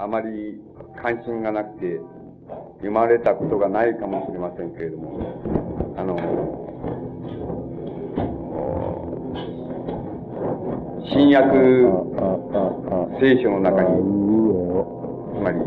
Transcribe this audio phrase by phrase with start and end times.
[0.00, 0.60] あまり
[1.02, 2.00] 関心がなくて、
[2.76, 6.16] 読まれたことがないかもしれませんけれども、あの、
[11.10, 11.50] 新約
[13.20, 13.88] 聖書の中に、
[15.34, 15.58] つまり、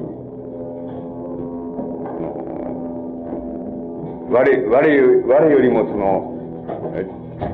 [4.31, 4.39] 我、
[4.69, 4.79] 我、
[5.27, 6.31] 我よりもその、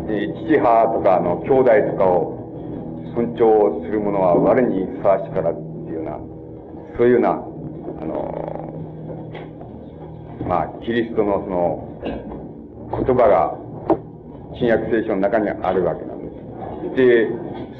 [0.06, 2.38] 父母とか、の、兄弟とかを
[3.16, 5.67] 尊重する者は我にふさわしからっていうような、
[6.98, 7.34] そういうような、あ
[8.06, 8.48] の、
[10.48, 11.88] まあ、キリストのその、
[13.06, 13.56] 言葉が、
[14.58, 16.30] 新約聖書の中にあるわけなんで
[16.96, 16.96] す。
[16.96, 17.30] で、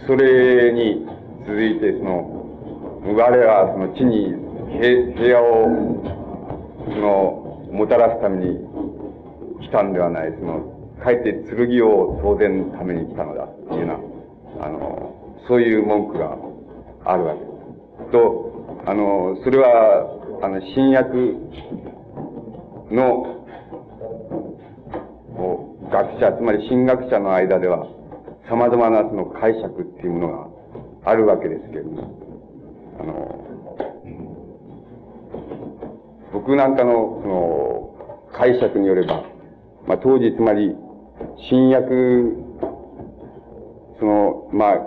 [0.06, 1.08] それに
[1.48, 2.38] 続いて、その、
[3.16, 4.36] 我はその地に
[4.78, 5.66] 平和を、
[6.86, 8.60] その、もたらすために
[9.62, 10.62] 来たんではない、その、
[11.04, 14.00] かえって剣を当然ために来たのだ、っていうよ
[14.58, 16.38] うな、あの、そういう文句が
[17.06, 18.12] あるわけです。
[18.12, 18.47] と、
[18.88, 21.36] あの、それは、あの、新約
[22.90, 23.44] の、
[25.92, 27.86] 学者、つまり神学者の間では、
[28.50, 30.28] 様々なその解釈っていうもの
[31.04, 33.48] があるわけですけれども、あの、
[36.32, 39.26] 僕なんかの、その、解釈によれば、
[39.86, 40.74] まあ、当時、つまり、
[41.50, 42.38] 新約、
[44.00, 44.80] その、まあ、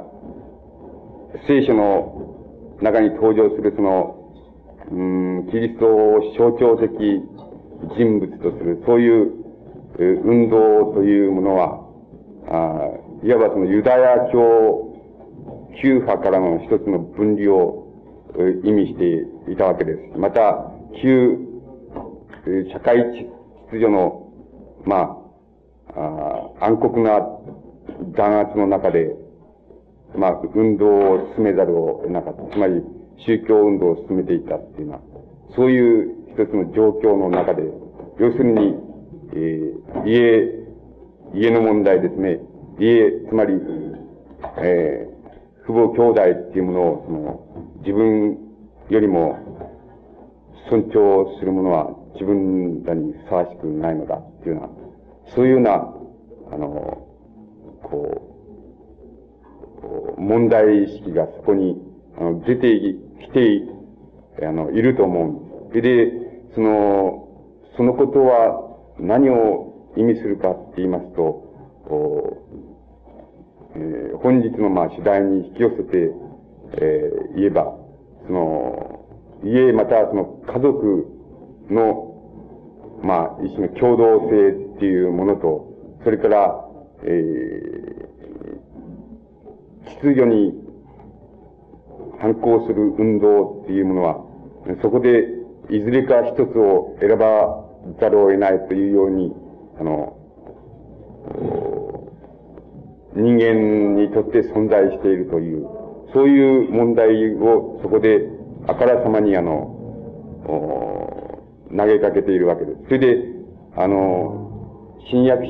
[1.46, 2.39] 聖書の
[2.82, 4.16] 中に登場するその、
[4.90, 6.90] うん、キリストを象徴的
[7.96, 9.40] 人物とする、そういう
[9.98, 11.86] 運動というものは、
[12.48, 14.90] あいわばそのユダヤ教
[15.82, 17.86] 旧派からの一つの分離を
[18.64, 20.18] 意味していたわけです。
[20.18, 20.70] また、
[21.02, 21.38] 旧
[22.72, 23.28] 社会秩
[23.70, 24.32] 序の、
[24.84, 25.16] ま
[25.94, 27.20] あ、あ暗黒な
[28.16, 29.14] 弾圧の中で、
[30.14, 32.54] まあ、運動を進めざるを得なかった。
[32.54, 32.82] つまり、
[33.26, 35.00] 宗教運動を進めていたっていうのは、
[35.54, 37.62] そういう一つの状況の中で、
[38.18, 38.74] 要するに、
[39.32, 40.60] えー、家、
[41.34, 42.40] 家の問題ですね。
[42.78, 43.54] 家、つまり、
[44.58, 48.38] えー、父母兄弟っていうものを、その、自分
[48.88, 49.38] よりも
[50.68, 55.72] 尊重するものは自分らにふさわしくないのだっていうような、そういうような、
[56.52, 57.06] あの、
[57.82, 58.29] こう、
[60.18, 61.76] 問題意識がそこに、
[62.18, 62.78] あの、出て
[63.22, 65.82] きて、あの、いると思うんです。
[65.82, 66.12] で、
[66.54, 67.28] その、
[67.76, 71.50] そのことは何を意味するかって言いますと、
[73.74, 76.12] えー、本日のまあ次第に引き寄せて、
[76.74, 77.76] えー、言えば、
[78.26, 79.06] その、
[79.44, 81.06] 家またその家族
[81.70, 82.06] の、
[83.02, 85.72] まあ、一種の共同性っていうものと、
[86.04, 86.66] それから、
[87.04, 87.89] え、
[89.96, 90.54] 秩序に
[92.20, 94.24] 反抗する運動っていうものは、
[94.82, 95.24] そこで
[95.70, 97.64] いずれか一つを選ば
[97.98, 99.32] ざるを得ないというように、
[99.80, 100.16] あの、
[103.14, 105.66] 人間にとって存在しているという、
[106.12, 108.28] そういう問題をそこで
[108.66, 109.76] あからさまにあの、
[111.76, 112.84] 投げかけているわけです。
[112.84, 113.24] それで、
[113.76, 115.42] あの、新約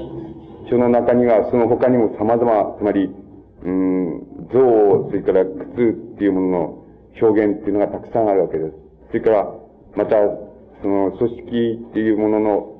[0.70, 3.10] 書の中にはその他にも様々、つまり、
[3.64, 5.54] うん、像、それから靴
[6.14, 6.84] っていうものの
[7.20, 8.74] 表現っていうのがたくさんあるわけです。
[9.08, 9.54] それから、
[9.96, 10.16] また、
[10.82, 12.76] その組織っていうものの、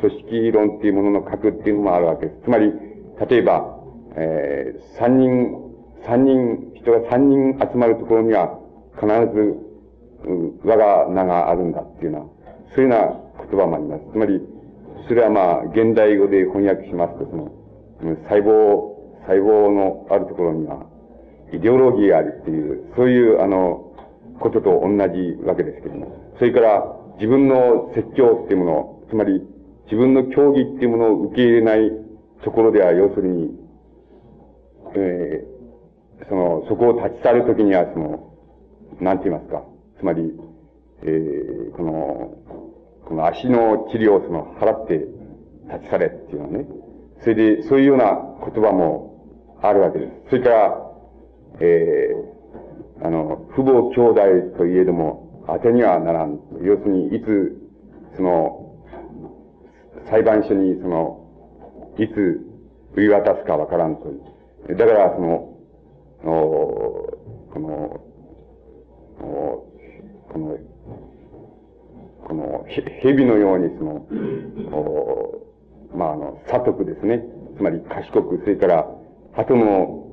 [0.00, 2.42] 組織論っていうものの核っていうのもあるわけです。
[2.44, 2.72] つまり、
[3.28, 3.80] 例えば、
[4.16, 5.56] えー、三人、
[6.06, 8.58] 三人、人が三人集まるところには
[8.94, 9.70] 必ず、
[10.22, 12.26] うん我が名があるんだっていうような、
[12.74, 12.96] そういうよ
[13.38, 14.04] うな言葉もあります。
[14.12, 14.40] つまり、
[15.08, 17.50] それはまあ、現代語で翻訳しますと、その、
[18.28, 20.86] 細胞、細胞のあるところには、
[21.52, 23.92] イデオロギーがあるっていう、そういう、あの、
[24.40, 26.32] ことと同じわけですけども。
[26.38, 29.42] それから、自分の説教っていうもの、つまり、
[29.84, 31.90] 自分の教義っていうものを受け入れない
[32.44, 33.50] ところでは、要するに、
[34.94, 38.32] えー、その、そこを立ち去るときには、その、
[39.00, 39.62] なんて言いますか。
[39.98, 40.32] つまり、
[41.02, 42.34] えー、この、
[43.06, 45.06] この足の治療をその、払って
[45.68, 46.66] 立ち去れっていうのはね。
[47.20, 48.18] それで、そういうような
[48.52, 50.12] 言葉もあるわけです。
[50.30, 50.89] それから、
[51.60, 56.40] えー、あの、父母兄弟といえども、当てにはならん。
[56.62, 57.56] 要するに、いつ、
[58.16, 58.76] その、
[60.10, 61.26] 裁判所に、その、
[61.98, 62.40] いつ、
[62.94, 64.76] 売り渡すかわからんという。
[64.76, 65.56] だから、その、
[66.24, 66.26] お
[67.52, 68.00] この、
[69.20, 69.66] お
[70.32, 70.56] この、
[72.26, 72.64] この、
[73.02, 74.06] 蛇のように、その、
[74.72, 75.46] お
[75.96, 77.24] まあ、あの、左徳ですね。
[77.56, 78.88] つまり賢く、それから、
[79.32, 80.09] 鳩の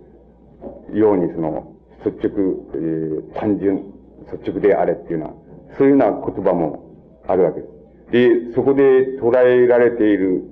[0.93, 1.73] ようにその、
[2.05, 3.93] 率直、えー、単純、
[4.31, 5.25] 率直であれっていうよ
[5.69, 8.49] うな、そういうような言葉もあるわけです。
[8.49, 10.43] で、そこで捉えられている、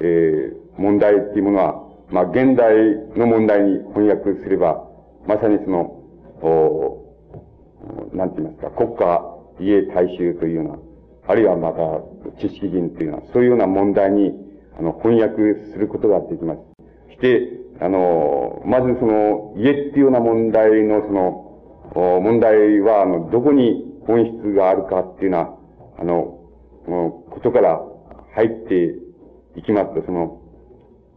[0.00, 2.74] えー、問題っていうものは、まあ、現代
[3.16, 4.86] の問題に翻訳すれば、
[5.26, 5.98] まさにその、
[6.42, 7.02] お
[8.12, 10.78] なんて言いますか、国家、家、大衆というような、
[11.26, 12.00] あるいはまた、
[12.40, 14.32] 知識人というような、そういうような問題に、
[14.78, 16.60] あの、翻訳することができます。
[17.12, 25.56] して、あの、まずその、家っていうような問題のその、問題は、あの、どこに本質があるかっていうような、
[25.98, 26.38] あの、
[27.30, 27.80] ことから
[28.34, 28.94] 入って
[29.56, 30.38] いきますと、その、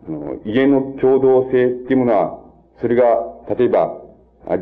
[0.07, 2.39] の家の共同性っていうものは、
[2.81, 3.03] それが、
[3.57, 4.01] 例えば、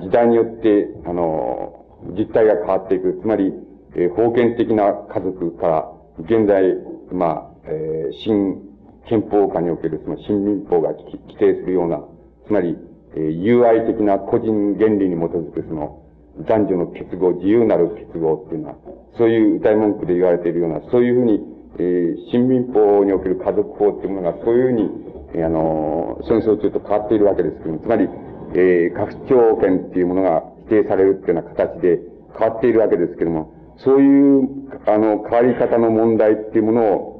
[0.01, 1.85] 時代によって、あの、
[2.17, 3.19] 実態が変わっていく。
[3.21, 3.53] つまり、
[3.95, 6.63] えー、封建的な家族から、現在、
[7.11, 8.72] まあ、えー、新
[9.09, 12.00] 憲法下におけるその新民法が規定するような、
[12.47, 12.77] つまり、
[13.15, 16.03] えー、友愛的な個人原理に基づくその、
[16.47, 18.75] 男女の結合、自由なる結合っていうのは、
[19.17, 21.39] そういう歌い文句で言われているような、そういうふうに、
[21.77, 24.89] えー、新民法における家族法っていうものが、そういうふうに、
[25.35, 28.09] えー、あの、戦争中と変わっているわけですけども、つまり、
[28.56, 31.99] えー、拡張権っていうものが否定されるっていうような形で
[32.38, 34.49] 変わっているわけですけども、そういう、
[34.85, 37.12] あの、変わり方の問題っていうものを、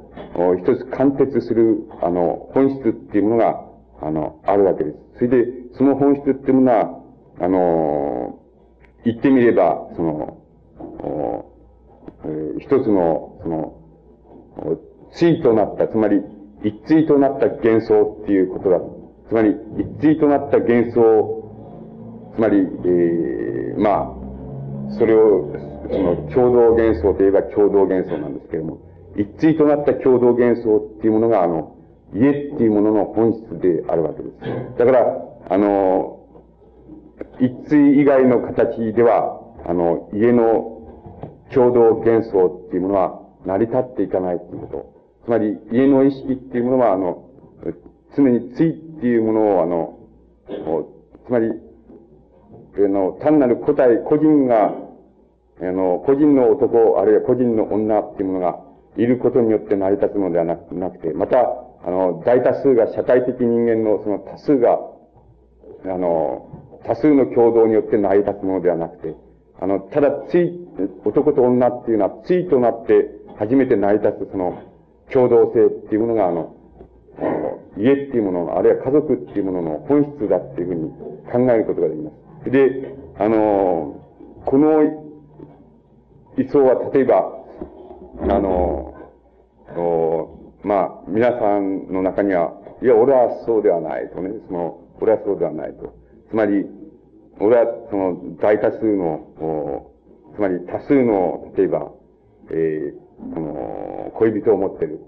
[0.60, 3.64] 一つ貫徹する、あの、本質っていうものが、
[4.00, 4.96] あの、あるわけです。
[5.16, 7.00] それで、その本質っていうものは、
[7.40, 8.38] あの、
[9.04, 10.38] 言ってみれば、その、
[12.24, 13.74] えー、一つの、その、
[15.18, 16.20] 対となった、つまり、
[16.64, 18.80] 一対となった幻想っていうことだ。
[19.28, 24.16] つまり、一対となった幻想、つまり、えー、ま
[24.90, 25.52] あ、それを、
[25.90, 31.76] その、共同幻想といえば共同幻想なんですけれども、一対となった共同幻想っていうものが、あの、
[32.14, 34.78] 家っていうものの本質であるわけです。
[34.78, 36.20] だから、あの、
[37.40, 40.74] 一対以外の形では、あの、家の
[41.52, 44.94] 共同幻想っていうものは成り立っていかないっていうこと。
[45.24, 47.30] つまり、家の意識っていうものは、あの、
[48.16, 49.98] 常に対っていうものを、あの、
[51.26, 51.50] つまり、
[52.76, 54.74] あの、単なる個体、個人が、
[55.60, 58.63] あの、個人の男、あるいは個人の女っていうものが
[58.96, 61.38] いることによって成り立つのではなくて、また、
[61.86, 64.78] あの、大多数が、社会的人間のその多数が、
[65.84, 66.48] あの、
[66.84, 69.14] 多数の共同によって成り立つものではなくて、
[69.60, 70.60] あの、ただ、つい、
[71.04, 74.58] 男と女っていうのは、ついとなって初めて成り立つその、
[75.12, 76.54] 共同性っていうものが、あの、
[77.76, 80.90] 家っていうもの、あるいは家族っていうものの本質だっていうふうに
[81.46, 82.10] 考えることができま
[82.44, 82.50] す。
[82.50, 84.00] で、あの、
[84.44, 84.82] この
[86.36, 87.43] 理想は例えば、
[88.20, 88.94] あの、
[89.76, 95.94] おまあ、皆さんの中には、いや、俺はそうではないとね、その、俺はそうではないと。
[96.30, 96.66] つまり、
[97.40, 99.90] 俺はその大多数の、お
[100.34, 101.92] つまり多数の、例えば、
[102.50, 105.00] えー、この、恋人を持ってる。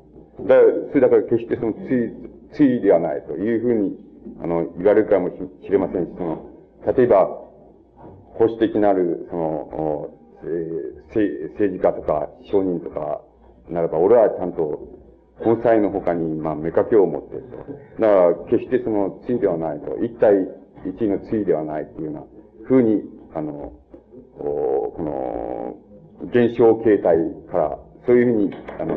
[0.47, 0.57] だ
[0.91, 3.97] それだから決してその、つい、ついではないというふうに、
[4.43, 6.51] あの、言われるかもしれませんし、その、
[6.97, 7.27] 例えば、
[8.35, 10.11] 保守的なる、その、
[10.47, 13.21] えー、政治家とか商人とか
[13.69, 14.81] ならば、俺はちゃんと、
[15.39, 17.57] 本妻の他に、まあ、目かけを持っていると。
[18.01, 19.99] だから、決してその、ついではないと。
[20.03, 20.33] 一体、
[20.87, 22.23] 一位のついではないというような、
[22.65, 23.03] ふうに、
[23.35, 23.73] あの、
[24.39, 25.77] この、
[26.31, 27.19] 現象形態
[27.51, 28.95] から、そういうふうに、あの、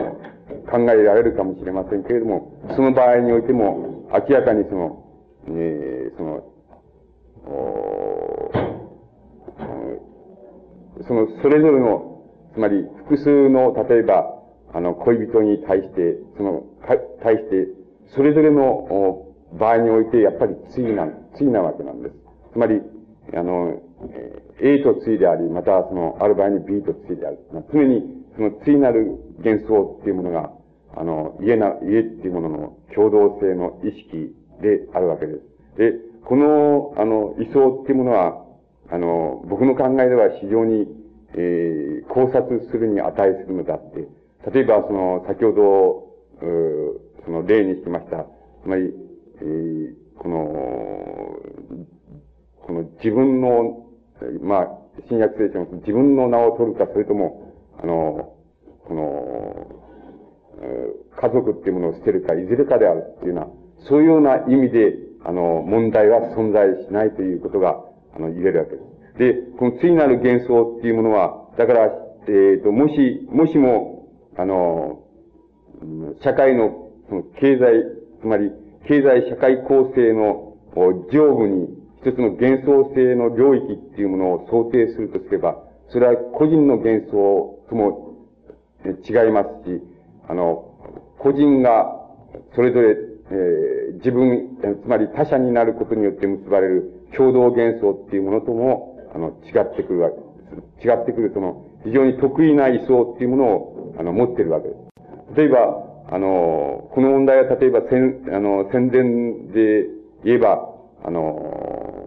[0.72, 5.04] 考えられるかもしれませんけれども、その場合においても、明らかにその、
[5.48, 6.44] えー、その、
[11.08, 14.36] その、それぞれの、つまり、複数の、例えば、
[14.74, 16.64] あの、恋人に対して、その、
[17.22, 17.68] 対して、
[18.16, 22.16] それぞれの場合において、やっぱり対な、対なわけなんです。
[22.54, 22.82] つまり、
[23.34, 23.82] あの、
[24.62, 27.40] A と対であり、またその、ある場合に B と対である。
[27.72, 30.52] 常に、その対なる幻想っていうものが、
[30.96, 35.42] あの、家な、家っていうものの共同性の意識であるわけです。
[35.78, 35.94] で、
[36.26, 38.46] この、あの、理想っていうものは、
[38.92, 40.88] あの、僕の考えでは非常に、
[41.36, 44.08] えー、考察するに値するのだって。
[44.52, 46.10] 例えば、その、先ほど、
[47.26, 48.26] その例にしました。
[48.64, 48.94] つまり、
[49.42, 50.46] えー、この、
[52.66, 53.86] この自分の、
[54.42, 54.68] まあ、
[55.08, 58.34] 新約聖書の自分の名を取るか、それとも、あの、
[58.86, 59.80] この、
[61.16, 63.48] 家族っていうものを捨てるか、いずれかであるっていうような、
[63.88, 67.84] そういうような意味で、あの、問題は存在しないということが、
[68.16, 68.90] あの、言えるわけです。
[69.20, 75.02] で、この次なる幻想っていうものは、だから、えっ、ー、と、もし、もしも、あの、
[76.22, 77.84] 社会の、その経済、
[78.22, 78.52] つまり、
[78.88, 80.56] 経済社会構成の
[81.12, 85.58] 上部に、一つの幻想性の領域っていうものを想定するとすれば、
[85.90, 88.16] それは個人の幻想とも
[88.86, 89.82] 違いますし、
[90.28, 90.66] あの、
[91.18, 92.00] 個人が
[92.56, 100.22] それぞれ、えー、自分、つまり他者になることによって結ばれる共同幻想っていうものとも、あの、違ってくるわけで
[100.82, 100.88] す。
[100.88, 105.36] 違ってくるその、非常に得意な位相っていうものを、あの、持ってるわけです。
[105.36, 109.88] 例えば、あの、この問題は例えば戦、あの、戦前で
[110.24, 110.74] 言えば、
[111.04, 112.00] あの、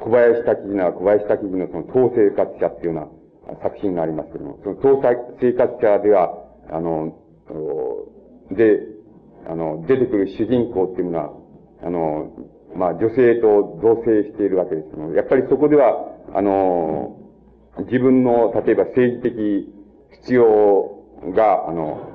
[0.00, 3.10] 小林滝次な小林滝次のその当生活者っていうよ
[3.48, 5.02] うな作品がありますけども、その当
[5.40, 7.16] 生活者では、あの、
[8.50, 8.80] で、
[9.48, 11.32] あの、出てくる主人公っていうのは、
[11.82, 12.30] あの、
[12.76, 17.16] まあ、女性と同棲しているわけですけども、やっぱりそこでは、あの、
[17.86, 19.72] 自分の、例えば政治的
[20.22, 21.04] 必要
[21.34, 22.10] が、あの、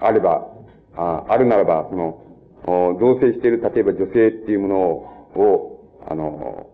[0.00, 0.48] あれば、
[0.96, 2.22] ああるならば、その、
[2.66, 6.66] 同棲している、例えば女性っていうものを、あの、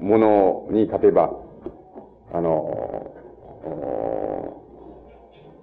[0.00, 1.32] ものに、例えば、
[2.32, 3.12] あの、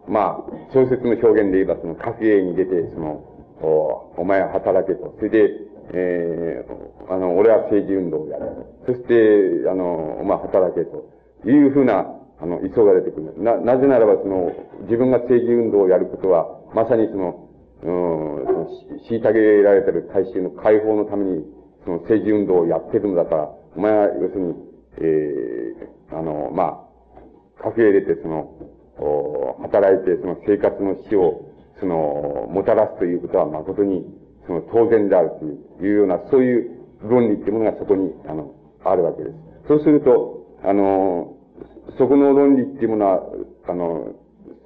[0.08, 3.24] まあ、小説の表現で言えば、その、家計に出て、その、
[3.62, 5.16] おお前は働けと。
[5.18, 8.52] それで、えー、あの、俺は政治運動をやる。
[8.86, 11.10] そして、あの、まあ、働けと
[11.46, 12.06] いうふうな、
[12.40, 13.34] あの、意想が出てくる。
[13.38, 14.52] な、なぜならば、その、
[14.84, 17.50] 自分が政治運動をやることは、まさにその、
[17.84, 18.68] うん、その、
[19.10, 21.46] 虐げられてる大衆の解放のために、
[21.86, 24.54] その政治運動をやってるのだから、お前は、要するに、
[24.98, 26.88] えー、あの、ま
[27.62, 28.52] あ、家計入れて、その、
[28.98, 34.06] お働いて、その生活の死を、その、もたらすということは誠に、
[34.48, 35.32] その当然である
[35.80, 36.72] というような、そういう
[37.04, 39.36] 論理っていうものがそこに、あの、あるわけです。
[39.68, 41.36] そうすると、あの、
[41.98, 43.24] そこの論理っていうものは、
[43.68, 44.14] あの、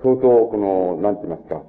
[0.02, 1.62] 相当、この、なんて言いますか、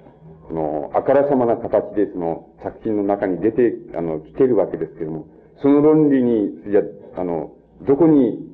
[0.48, 5.26] この、あからさまな形でその作品の中に出て、あの、来てるわけですけれども、
[5.62, 6.80] その論理に、じゃ、
[7.16, 7.52] あの、
[7.86, 8.50] どこに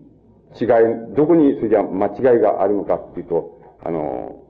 [0.60, 0.68] 違い、
[1.14, 4.42] どこに、それじゃ間違いがあるのかっていうと、あの、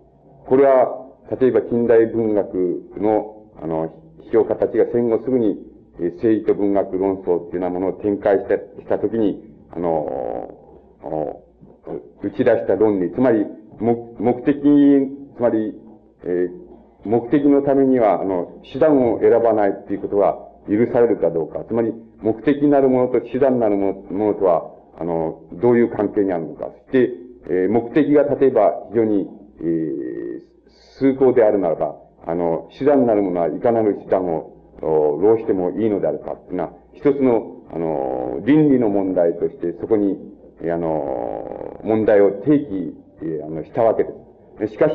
[0.47, 1.07] これは、
[1.41, 2.55] 例えば近代文学
[2.99, 3.93] の、あの、
[4.31, 5.57] 批評家たちが戦後すぐに、
[5.99, 10.55] 政治と文学論争っていうようなものを展開した、したときに、あの、
[12.23, 13.47] 打ち出した論理、つまり、
[13.79, 14.61] 目的、
[15.37, 15.75] つまり、
[16.25, 20.37] えー、目的のためには、あの、手段を選ばないっていうことが
[20.69, 26.71] 許されるかどうか、つまり、目的なるものと手段なるものとは、あの、どういう関係にあるのか。
[26.91, 27.11] そして、
[27.49, 29.29] えー、目的が例えば非常に、
[29.61, 30.41] えー、
[30.99, 34.53] 崇高であるならば、あの、手段なるものはいかなる手段を、
[34.83, 40.19] 浪してもいいのであるかっていうのは、一つの、あの、倫理の問題として、そこに、
[40.63, 42.95] あの、問題を提起、
[43.45, 44.11] あの、したわけで
[44.67, 44.73] す。
[44.73, 44.95] しかし、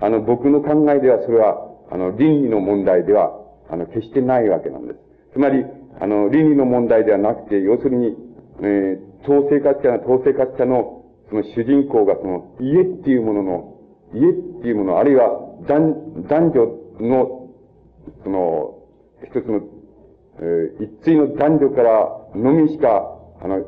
[0.00, 1.58] あの、僕の考えではそれは、
[1.90, 3.32] あの、倫理の問題では、
[3.68, 4.98] あの、決してないわけなんです。
[5.34, 5.64] つまり、
[6.00, 8.16] あの、倫理の問題ではなくて、要するに、
[8.62, 13.76] えー、当生活者の、当生活者の、その主人公がその、家っていうものの、
[14.14, 16.66] 家っていうもの、あるいは男、女
[17.00, 17.48] の、
[18.24, 18.78] その、
[19.24, 19.60] 一つの、
[20.40, 23.62] えー、一対の男女からのみしか、あの、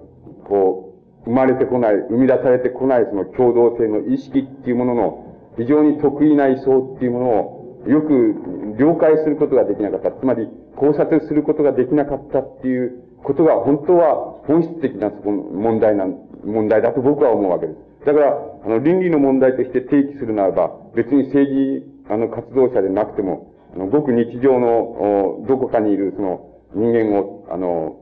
[0.45, 0.95] こ
[1.25, 10.13] う、生まれてこない、生み出されてこないその共同性の意識っていうものの、非常に得意な位相っていうものを、よく了解することができなかった。
[10.13, 16.07] つまり、考察することができなかったっていうことが、本当は本質的な問題な、
[16.45, 17.92] 問題だと僕は思うわけです。
[18.05, 27.97] だから、あの、倫理の問題として提起するならば、別に政治、あの、活動者でなくても、あの、ごく日常の、どこかにいる、その、人間を、あの、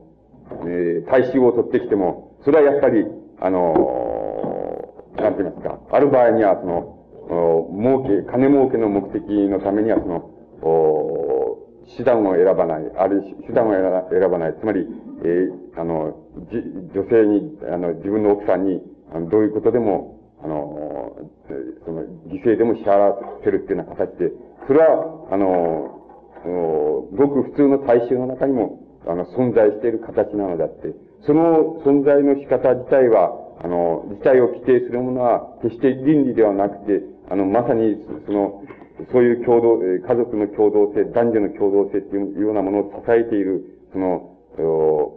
[0.65, 3.05] えー、大衆を取ってきても、それはやっぱり、
[3.39, 6.97] あの、なんて言いますか、ある場合には、その、
[7.71, 10.29] 儲け、金儲けの目的のためには、その、
[10.63, 11.57] お
[11.97, 14.87] 手段を選ばない、あるい手段を選ばない、つまり、
[15.23, 16.15] えー、あの、
[16.51, 16.57] じ、
[16.93, 18.81] 女性に、あの、自分の奥さんに、
[19.13, 21.15] あの、どういうことでも、あの、
[21.85, 24.31] その、犠牲でも支払わせるっていうような形で、
[24.67, 26.01] それは、あの、
[27.13, 30.93] ごく普通の大衆の中にも、あの、存在している形なのであって、
[31.25, 33.31] その存在の仕方自体は、
[33.63, 38.63] あの、自体を規定するものは、決して倫理ではなくて、あの、まさに、その、
[39.11, 44.37] そういう共同、家族の共同性、男女の共同性っていうようなものを支えている、その、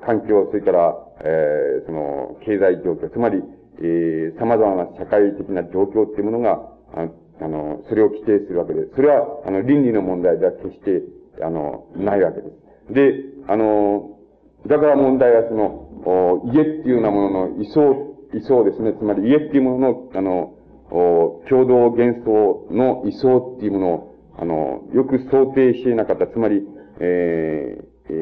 [0.07, 3.43] 環境、それから、えー、その、経済状況、つまり、
[3.81, 6.61] えー、様々な社会的な状況っていうものが、
[6.95, 7.09] あ
[7.41, 8.93] あの、それを規定するわけです。
[8.95, 11.03] それは、あの、倫理の問題では決して、
[11.43, 12.49] あの、ないわけで
[12.89, 12.95] す。
[12.95, 13.15] で、
[13.49, 14.19] あの、
[14.67, 17.87] だから問題はその、お家っていうようなものの位相、
[18.35, 18.93] 位相ですね。
[18.93, 20.55] つまり家っていうものの、あの、
[20.91, 26.27] お共同幻想の位相っていうものを、あの、よく想定し得なかった。
[26.27, 26.63] つまり、
[27.01, 28.13] えー、え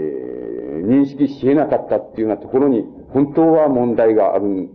[0.85, 4.71] ー、認識し得なかったっていうようなところに、本当は問題がある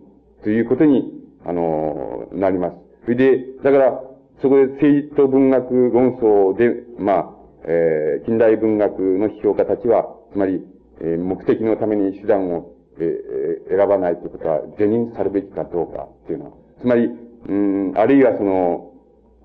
[0.47, 1.03] ということに、
[1.45, 2.77] あの、なります。
[3.03, 4.01] それで、だから、
[4.41, 7.29] そこで政治と文学論争で、まあ、
[7.65, 10.65] えー、近代文学の批評家たちは、つまり、
[11.01, 17.09] えー、目的のために手段を、えー、選ばないということは、是認さるべきかどうかっていうのは、つまり、
[17.49, 18.93] うん、あるいはその、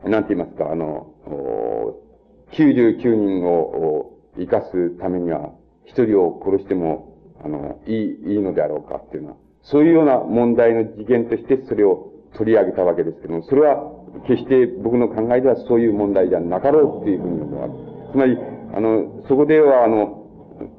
[0.04, 1.10] なんて言いますか、あの、
[2.52, 5.50] 99人を生かすためには、
[5.84, 13.92] 一人を殺しても、あの、いい、いいのであろうかっていうのは、そういうような問題の事件としてそれを取り上げたわけですけども、それは
[14.26, 17.78] 決して僕の考えではそういう問題じゃなかろうっていうふうに思われる。
[18.12, 18.36] つまり、
[18.74, 20.26] あの、そこでは、あの、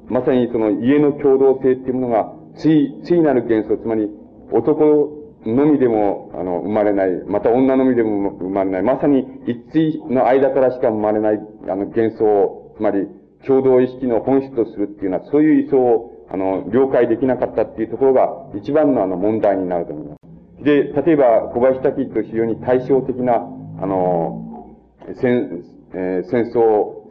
[0.08, 4.10] まさにその家の共同性っていうものが、つい、ついなる元素、つまり
[4.52, 13.08] 男のみでも、あの、生まれない、また女のみでも生まれない、まさに一対の間からしか生まれない、あの、幻想を、つまり、
[13.46, 20.64] 共同意識の本質とするっていうのは、そういう意図を、あの、了解できなかったっていうところが、一番のあの、問題になると思います。
[20.64, 23.36] で、例えば、小林滝と非常に対照的な、
[23.80, 24.76] あの、
[25.22, 25.64] 戦、
[25.94, 27.04] えー、戦争、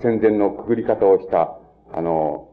[0.00, 1.58] 戦前のくぐり方をした、
[1.92, 2.48] あの、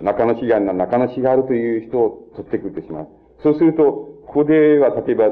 [0.00, 3.10] 中野市がある中野市があるという人を取ってくるとします。
[3.42, 3.82] そうすると、
[4.26, 5.26] ここでは、例えば、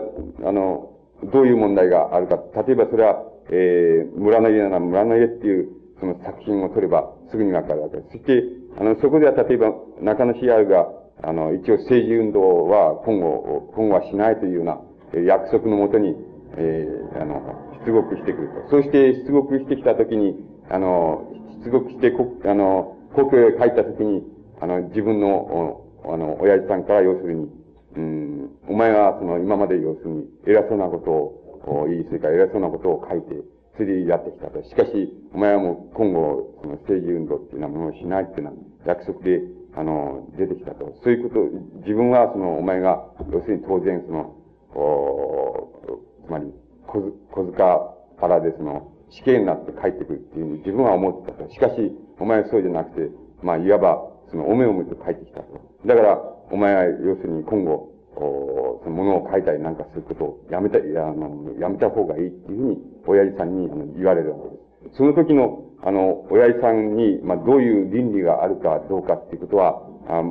[0.45, 0.91] あの、
[1.33, 2.37] どういう問題があるか。
[2.67, 8.09] 例えばそれは、えー、村の家なら村の家っていう、その作品を取ればすぐにわかるわけです。
[8.13, 8.45] そして、
[8.81, 10.89] あの、そこでは例えば、中野市あるが、
[11.23, 14.79] あの、一応政治運動は今後、今後はしないというような、
[15.25, 16.15] 約束のもとに、
[16.57, 17.43] えー、あの、
[17.85, 18.71] 出国してくると。
[18.71, 20.37] そして出国してきたときに、
[20.71, 21.33] あの、
[21.65, 22.13] 出国して、
[22.49, 24.23] あの、故郷へ帰ったときに、
[24.61, 27.51] あの、自分の、あの、親父さんから要するに、
[27.97, 33.43] うん、お前はその今まで要するに偉そうなことを言い、それから偉そうなことを書いて、
[33.75, 34.63] それでやってきたと。
[34.63, 38.57] しかし、お前はもう今後、その政治運動っていうようなものをしないっていうのは
[38.87, 39.43] 約束で、
[39.75, 40.95] あの、出てきたと。
[41.03, 41.41] そういうこと、
[41.81, 44.35] 自分はその、お前が、要するに当然その、
[44.75, 46.53] おつまり、
[46.87, 47.01] 小
[47.33, 51.51] 小塚原でその、死刑になって帰ってくるっていう自分は思ってたと。
[51.51, 53.11] しかし、お前はそうじゃなくて、
[53.43, 55.61] まあ、いわば、その、おめおめと帰ってきたと。
[55.87, 64.39] だから、お前は要するに今後、おそのものを書いたりなんかすることをやめた、やあの、やめた方がいいっていうふうに、親父さんにあの言われるわ
[64.83, 64.97] けです。
[64.97, 70.23] その時の、あの、親父さんに、まあ、どういう倫理があるかどうかっていうことは、ああ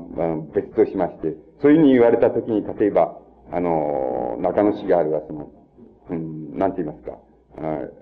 [0.53, 3.17] 別としまして、そういうふうに言われた時に、例えば、
[3.51, 5.51] あの、中野市があるが、その、
[6.09, 7.17] うん、なんて言いますか。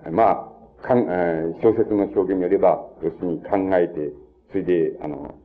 [0.06, 0.52] あま
[0.84, 4.12] あ、かん、え小説の表現によれば、要するに考えて、
[4.52, 5.36] それで、あの、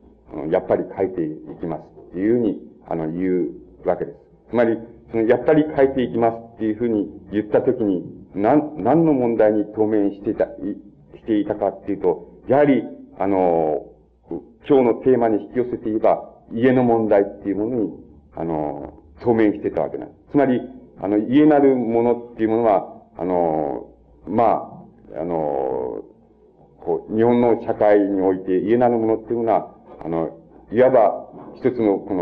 [0.49, 3.47] やっぱり書いていきますっていうふうに、あの、言
[3.83, 4.17] うわけです。
[4.49, 4.77] つまり、
[5.11, 8.03] その、やっぱり書いていきますっていうふうに言ったときに、
[8.35, 10.47] なん、何の問題に当面していた、
[11.21, 12.83] していたかっていうと、やはり、
[13.19, 13.85] あの、
[14.67, 17.89] 今日のテーマに引き寄せて言えば、家の問題っていうものに、
[18.35, 20.31] あの、当面してたわけなんです。
[20.31, 20.61] つまり、
[21.01, 23.87] あの、家なるものっていうものは、あの、
[24.27, 24.43] ま
[25.15, 26.03] あ、あの、
[26.79, 30.37] こう、日本の社会において家なるものっていうのは、あの、
[30.71, 32.13] いわば一つのこ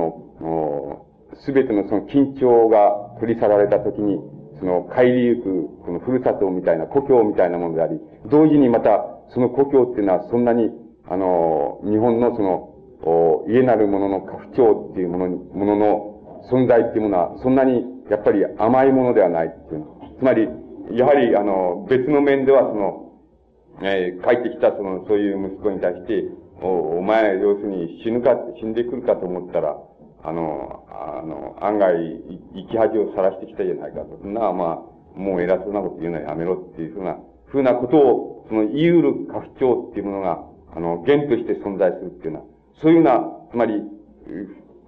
[0.41, 1.05] の、
[1.45, 4.19] すべてのその緊張が取り去られたときに、
[4.59, 10.69] その帰りゆく、このふるさとみたいな、故郷みたいなものであり、同時にまた、その故郷っていうのはそんなに、
[11.07, 19.85] あの、日本のその、家なるものの家父長っていうものに、ものの存在っていうものは、そんなに、やっぱり甘いものではないっていう。
[20.19, 20.47] つまり、
[20.91, 23.05] やはり、あの、別の面ではその、
[23.81, 26.25] えー、帰ってきたその、そういう息子に対して、
[26.61, 29.77] お、お前、要するに死ぬか、死んでくるかと思ったら、
[30.23, 31.95] あの、あの、案外、
[32.55, 34.19] 生き恥を晒してきたじゃないかと。
[34.21, 34.83] そんな、ま
[35.15, 40.43] あ、もう偉そうなこと言うのはやめろっていうふうな、ふうなことを、その言いうる家父長っていうものが、
[40.75, 42.45] あの、源として存在するっていうのは、
[42.81, 43.83] そういうような、つまり、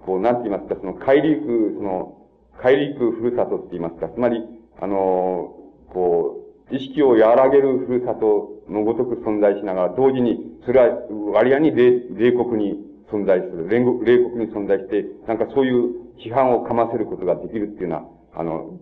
[0.04, 2.18] こう、なんて言いますか、その、帰り行く、その、
[2.62, 4.44] 帰り行くふるさとって言いますか、つまり、
[4.80, 5.56] あの、
[5.88, 6.38] こ
[6.70, 10.96] う、意識を和らげるふるさとのごとく存在しながら、同時に、それは
[11.32, 13.68] 割合に冷酷に存在する。
[13.68, 18.78] 冷酷に存在して、なんかそういう批判をかませることができるっていうのは、あの、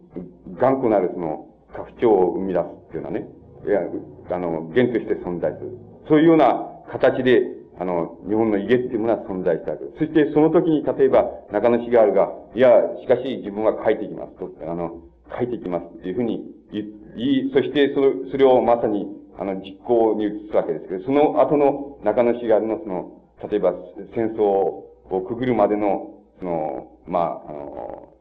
[0.61, 3.29] 頑固なるその、拡張を生み出すっていうのはね、
[3.67, 3.81] いや、
[4.31, 5.79] あの、源として存在する。
[6.09, 7.43] そういうような形で、
[7.79, 9.99] あの、日本の家っていうものは存在したわけです。
[9.99, 12.69] そしてその時に例えば中野茂春が、いや、
[13.01, 15.01] しかし自分は書いていきますと、あの、
[15.33, 16.85] 書いていきますっていうふうに言
[17.17, 19.07] い、そしてそれそれをまさに、
[19.39, 23.73] あの、実行に移すわけですけど、その後の中野茂春のその、例えば
[24.15, 28.15] 戦争をくぐるまでの、その、まあ、あの、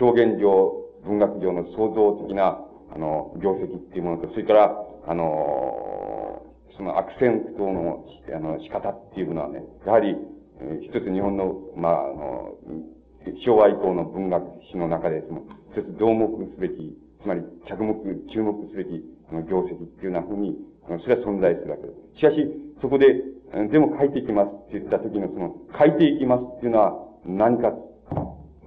[0.00, 2.58] 表現上、文学上の創造的な、
[2.94, 6.42] あの、業績っていうものと、それから、あの、
[6.76, 10.16] その悪戦苦闘の、あの、仕方っていうものはね、やはり、
[10.82, 12.54] 一つ日本の、まあ、あの、
[13.44, 17.96] 昭和以降の文学史の中で、その、一つ同目すべき、つまり着目、
[18.28, 20.58] 注目すべき、あの、業績っていうようなふうに、
[21.02, 22.18] それは存在するわけです。
[22.20, 22.36] しかし、
[22.82, 23.24] そこで、
[23.72, 27.72] でも書いていきますって言った時のその、書いていきますっていうのは何か、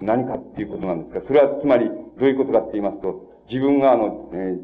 [0.02, 1.28] 何かっていうことなんですか？
[1.28, 4.58] それはつまり、どういうことかって言いますと、自分があの、え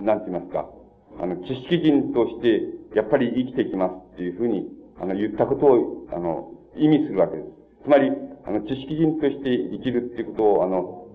[0.00, 0.68] ー、なんて言いますか、
[1.20, 2.60] あの、知識人として、
[2.94, 4.68] やっぱり生きていきますっていうふうに、
[5.00, 7.48] あの、言ったことを、あの、意味するわけです。
[7.84, 8.12] つまり、
[8.44, 11.06] あの、知識人として生きるっていうことを、あの、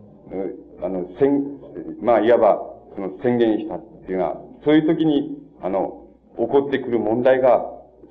[0.81, 1.59] あの、宣、
[2.01, 2.59] まあ、いわば、
[2.95, 7.65] その宣言したっていうのは、そういう時に、あの、起こってくる問題が、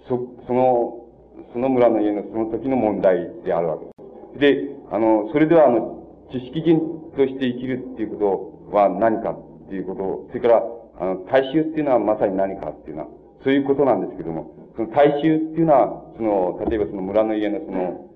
[0.09, 1.07] そ、その、
[1.53, 3.93] その村の家のその時の問題であるわけで
[4.35, 4.41] す。
[4.41, 6.03] で、あの、それでは、あの、
[6.33, 6.81] 知識人
[7.17, 10.63] として生きるっていうことは何かっていうこと、それから、
[10.99, 13.09] あの、大衆っていうのはまさに何かっていうのは、
[13.45, 18.11] そういうことなんですけども、その大衆っていうのは、その、例えばその村の家のその、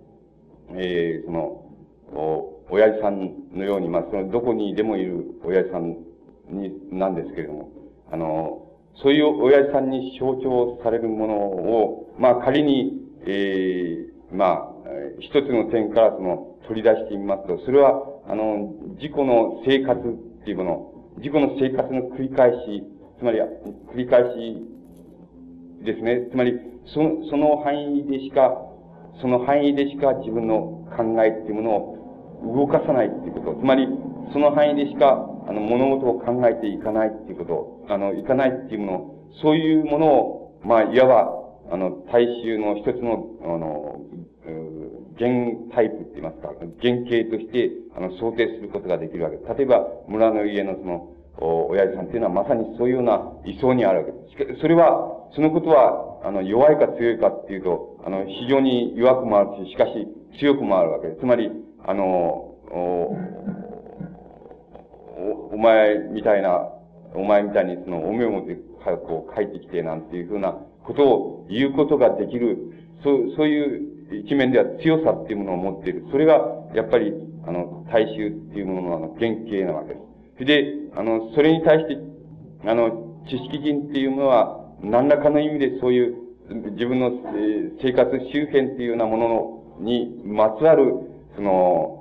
[0.75, 1.41] えー、その、
[2.13, 5.97] お、親父さんのように、まあ、その、どこにでもいる親父さん
[6.49, 7.71] に、なんですけれども、
[8.11, 8.67] あの、
[9.03, 12.93] そういう親父さんに象徴されるものを、まあ、仮に、
[13.27, 14.71] ええー、まあ、
[15.21, 22.85] 一つの点からその、取り出してみますと、それは、あの、自己の生活っていうもの、自己の生活の繰り返し、
[23.19, 23.39] つまり、
[23.93, 24.67] 繰り返し
[25.85, 26.29] ですね。
[26.31, 26.55] つまり、
[26.87, 28.55] その、その範囲でしか、
[29.21, 32.00] その範囲でしか自分の考えっていうものを
[32.43, 33.61] 動かさないっていうこと。
[33.61, 33.87] つまり、
[34.33, 37.93] その範囲でしか、あの、物事を考えていかないっていうこと。
[37.93, 41.41] あの、いかないっていうもの、そういうものを、まあ、いわば、
[41.73, 44.01] あの、大衆の一つの、あの、
[45.19, 45.31] 原
[45.75, 46.49] タイプって言いますか、
[46.81, 49.55] 原型として、あの、想定することができるわけです。
[49.55, 54.61] 例えば、村の家のその、お親父さんっていうのはまさにそういうような位相にあるわけです。
[54.61, 60.09] それは、そのことは、あの、弱いか強いかっていうと、あの、非常に弱くもあるし、しかし
[60.41, 61.21] 強くもあるわけです。
[61.21, 61.51] つまり、
[61.87, 62.05] あの、
[62.71, 63.17] お、
[65.53, 66.69] お前みたいな、
[67.15, 70.53] お前みたいにその、お目を持ってこう書いてきてなんていうふうな
[70.85, 72.59] ことを言うことができる、
[73.03, 76.05] そう、そういう一面では強さっていうものを持っている。
[76.11, 76.41] それが、
[76.75, 77.13] やっぱり、
[77.47, 80.01] あの、大衆っていうもののあの原型なわけで
[80.39, 80.45] す。
[80.45, 81.99] で、あの、それに対して、
[82.67, 86.17] あの、知識人っていうものは、何らかの意味でそういう
[86.73, 87.13] 自分の
[87.83, 89.17] 生活周辺っていうようなも
[89.79, 90.95] のにまつわる、
[91.37, 91.97] その、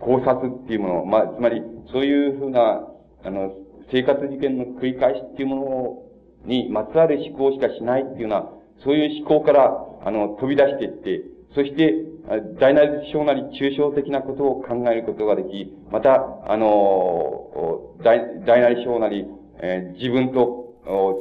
[0.00, 2.82] 考察っていうもの、まあ、つまり、そういうふうな、
[3.24, 3.54] あの、
[3.90, 5.56] 生活事件の繰り返しっていうも
[6.44, 8.48] のにまつわる思考しかしないっていうような、
[8.84, 9.70] そういう思考から、
[10.04, 11.22] あの、飛び出していって、
[11.54, 11.94] そして、
[12.58, 19.26] 大なり小なり抽象的なことを考えることができ、また、あの、大大なり小なり、
[19.60, 20.62] えー、自分と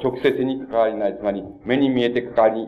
[0.04, 2.68] 直接に関わりない、つまり目に見えて関わり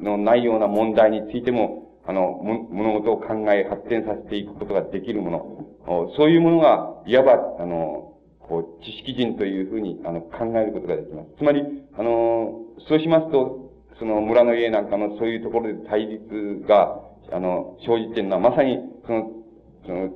[0.00, 6.10] のないような問題についても、あの、物事を考え発展させていくことができるもの。
[6.16, 11.28] そういうものが、いわば、あの、こう、知識人というふうに、あの、考えることができます。
[11.38, 11.62] つまり、
[11.96, 19.30] あの、そうしますと、その村の家なんかのそういうところで対立が、あの、生じているのは、まさに、その、
[19.86, 20.10] その、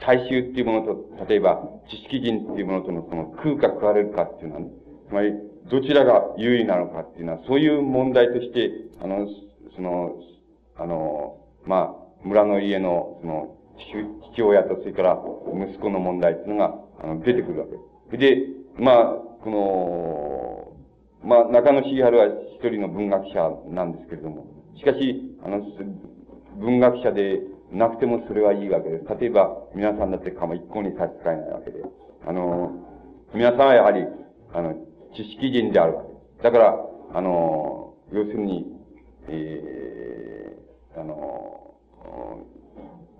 [0.00, 4.70] 大衆っていうものと、例えば、知識人っていうものとのその空か食われるかっていうのはね、
[5.08, 5.32] つまり、
[5.70, 9.28] どちらが優位なのかっていうのは、そういう問題として、あの、
[9.76, 10.14] その、
[10.76, 13.56] あの、まあ、村の家の、その、
[14.32, 15.18] 父親と、それから
[15.66, 17.66] 息子の問題っていうのが、あの、出てくるわ
[18.10, 18.16] け。
[18.16, 18.46] で、
[18.78, 19.04] まあ、
[19.42, 20.72] この、
[21.24, 25.62] まあ、中野茂春は一人の文学者なんですけれども、しかし、あの、
[26.58, 27.40] 文学者で
[27.72, 29.04] なくてもそれはいいわけです。
[29.20, 31.82] 例えば、皆さんだってかも一向に差し支えないわけで。
[32.26, 32.72] あの、
[33.34, 34.04] 皆さんはやはり、
[34.52, 34.74] あの、
[35.14, 36.42] 知識人であるわけです。
[36.42, 36.74] だから、
[37.14, 38.66] あの、要するに、
[39.28, 41.74] えー、あの、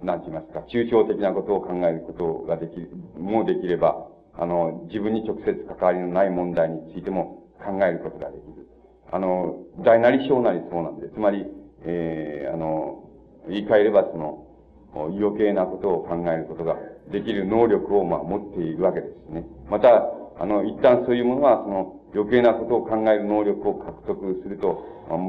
[0.03, 8.69] なんて言いますか、抽象的なことを考えることができる、もできれば、あの、自分に直接関わりのない問題についても考えることができる。
[9.11, 11.09] あの、大なり小なりそうなんで。
[11.11, 11.47] つまり、
[11.85, 13.05] えー、あの、
[13.49, 14.47] 言い換えればその、
[14.95, 16.77] 余計なことを考えることが
[17.11, 19.47] できる能力を、まあ、持っているわけですね。
[19.71, 24.85] また、あの、一旦そういうものは、その、余計なことを考える能力を獲得すると、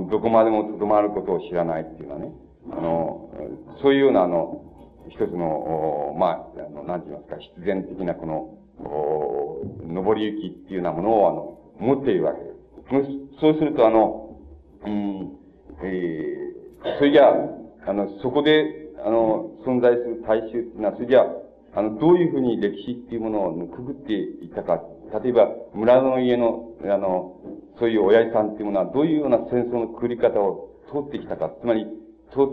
[0.09, 2.31] どこまでもとどまることを知らないっていうのはね、
[2.71, 3.29] あの、
[3.81, 4.61] そういうような、あの、
[5.09, 8.57] 一つの、まあ、あの、なんて言いますか、必然的なこの、
[9.87, 12.53] 登り行きっていうようなものを、あの、持っているわけです。
[13.39, 14.37] そうすると、あの、
[14.85, 15.37] うん、
[15.83, 21.25] えー、それじゃあ、あの、そこで、あの、存在する大衆っていうのは、それじゃあ、
[21.75, 24.81] あの、どういうふうに歴史っていうものをくぐっていったか。
[25.23, 27.39] 例えば、村の家の、あの、
[27.79, 31.51] そういう親父さんっていうものは、どういうような戦争のくくり方を通ってきたか。
[31.61, 31.87] つまり、
[32.33, 32.51] と、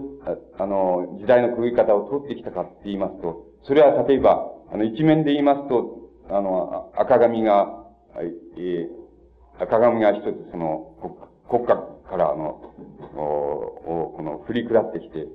[0.58, 7.84] あの、時代の区切り方を通ってきたかって言いますと、それは例えば、あの、一面で言いますと、あの、赤髪が、
[8.56, 11.16] えー、赤髪が一つその、
[11.48, 11.76] 国家
[12.08, 12.60] からあの、
[13.16, 15.26] おこの、振り下ってきて、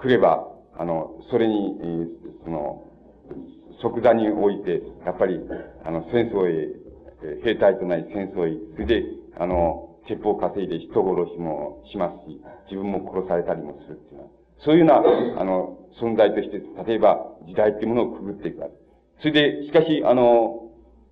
[0.00, 0.46] くれば、
[0.78, 2.08] あの、それに、えー、
[2.44, 2.84] その、
[3.82, 5.40] 即座において、やっぱり、
[5.84, 6.68] あの、戦争へ、
[7.22, 9.04] え兵隊となり戦争へ、それで、
[9.38, 14.30] あの、鉄砲稼いで人殺しもしますし、自分も殺されたりもするっていうのは、
[14.64, 18.74] そういうような、あの、存在として、例えば時代っていうものをくぐっていくわけ。
[19.20, 20.70] それで、しかし、あの、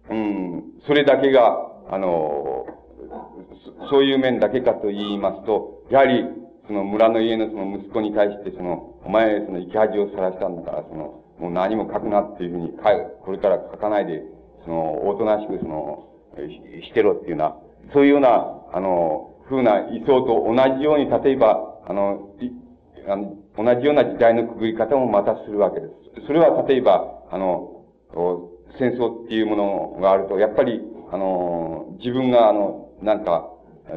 [0.08, 2.66] うん、それだけが、あの、
[3.90, 6.24] そういう面だけかと言いますと、やはり、
[6.66, 12.72] その村の家のその息子に対して、その、お前、その生き恥をさらしたんだから、その、もう何も書くなっていうふうに、
[13.24, 14.22] これから書かないで、
[14.66, 17.56] その、おとなしくその、してろっていうような、
[17.94, 22.30] そういうような、あの、風な位相と同じように、例えば、あの、
[23.08, 26.26] あの同じような時代のくぐり方もまたするわけです。
[26.26, 27.84] それは例えば、あの、
[28.78, 33.48] 戦争っていうものがあると、やっぱり、あの、自分が、あの、なんか、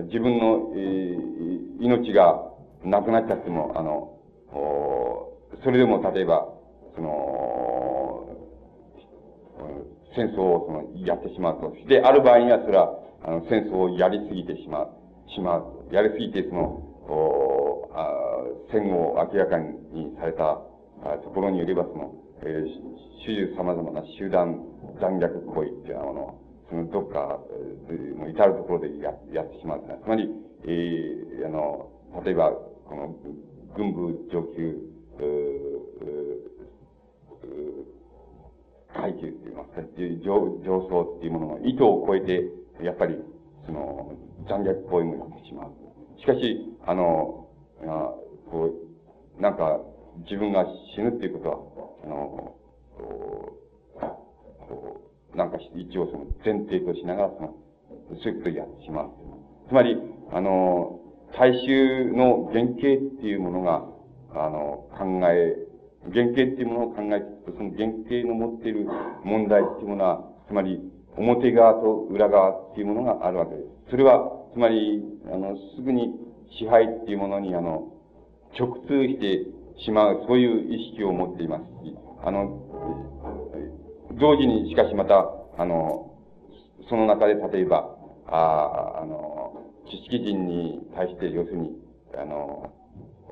[0.06, 2.44] 自分の、えー、命が
[2.84, 4.16] なくなっちゃっても、あの、
[5.64, 6.48] それでも例えば、
[6.96, 7.69] その、
[10.16, 11.74] 戦争をそのやってしまうと。
[11.88, 12.94] で、ある場合にはそれは、
[13.24, 14.90] あの、戦争をやりすぎてしまう、
[15.36, 15.88] しまう。
[15.92, 20.62] やりすぎてその、おあ戦後明らかにされた
[21.24, 22.66] ところによれば、その、えー、
[23.26, 24.64] 主従様々な集団
[25.02, 27.40] 残虐行為っていうものを、そのどっか、
[28.16, 29.84] もう至るところでややってしまう。
[30.04, 30.30] つまり、
[30.66, 31.90] えー、あの、
[32.24, 33.16] 例えば、この、
[33.76, 34.76] 軍部上級、
[38.96, 39.50] 階級って
[39.98, 42.44] 言いうの上、上層っていうものの意図を超えて、
[42.84, 43.18] やっぱり、
[43.66, 44.14] その、
[44.48, 45.72] 残虐行為もやってしまう。
[46.20, 47.48] しかし、あの、
[47.84, 48.14] あ
[48.52, 48.72] こ
[49.38, 49.80] う、なんか、
[50.30, 51.58] 自分が死ぬっていうことは、
[52.04, 52.56] あの、
[52.98, 53.56] こ
[55.34, 57.54] う、なんか一応その前提としながら、その、
[58.22, 59.10] そういうことをやってしまう。
[59.70, 59.98] つまり、
[60.32, 61.00] あの、
[61.38, 62.78] 大衆の原型っ
[63.22, 63.86] ていうものが、
[64.34, 65.56] あの、考え、
[66.08, 68.88] 原型っていうものを考えていくと、その原型の持っている
[69.24, 70.80] 問題っていうものは、つまり、
[71.18, 73.92] 表側と裏側っていうものがあるわけです。
[73.92, 76.14] それは、つまり、あの、すぐに
[76.58, 77.92] 支配っていうものに、あの、
[78.58, 79.46] 直通して
[79.84, 82.66] しまう、そういう意識を持っていますし、あの、
[84.20, 86.14] 同時にしかしまた、あの、
[86.90, 87.96] その中で例えば、
[88.28, 91.72] ああの、知識人に対して、要するに、
[92.18, 92.72] あの、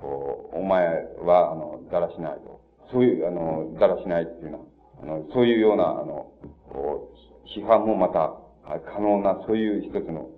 [0.01, 2.61] お前は、あの、だらしないと。
[2.91, 4.65] そういう、あの、だらしないっていうのは、
[5.03, 6.31] あの、そういうような、あの、
[7.55, 8.33] 批判もまた、
[8.93, 10.29] 可能な、そういう一つの、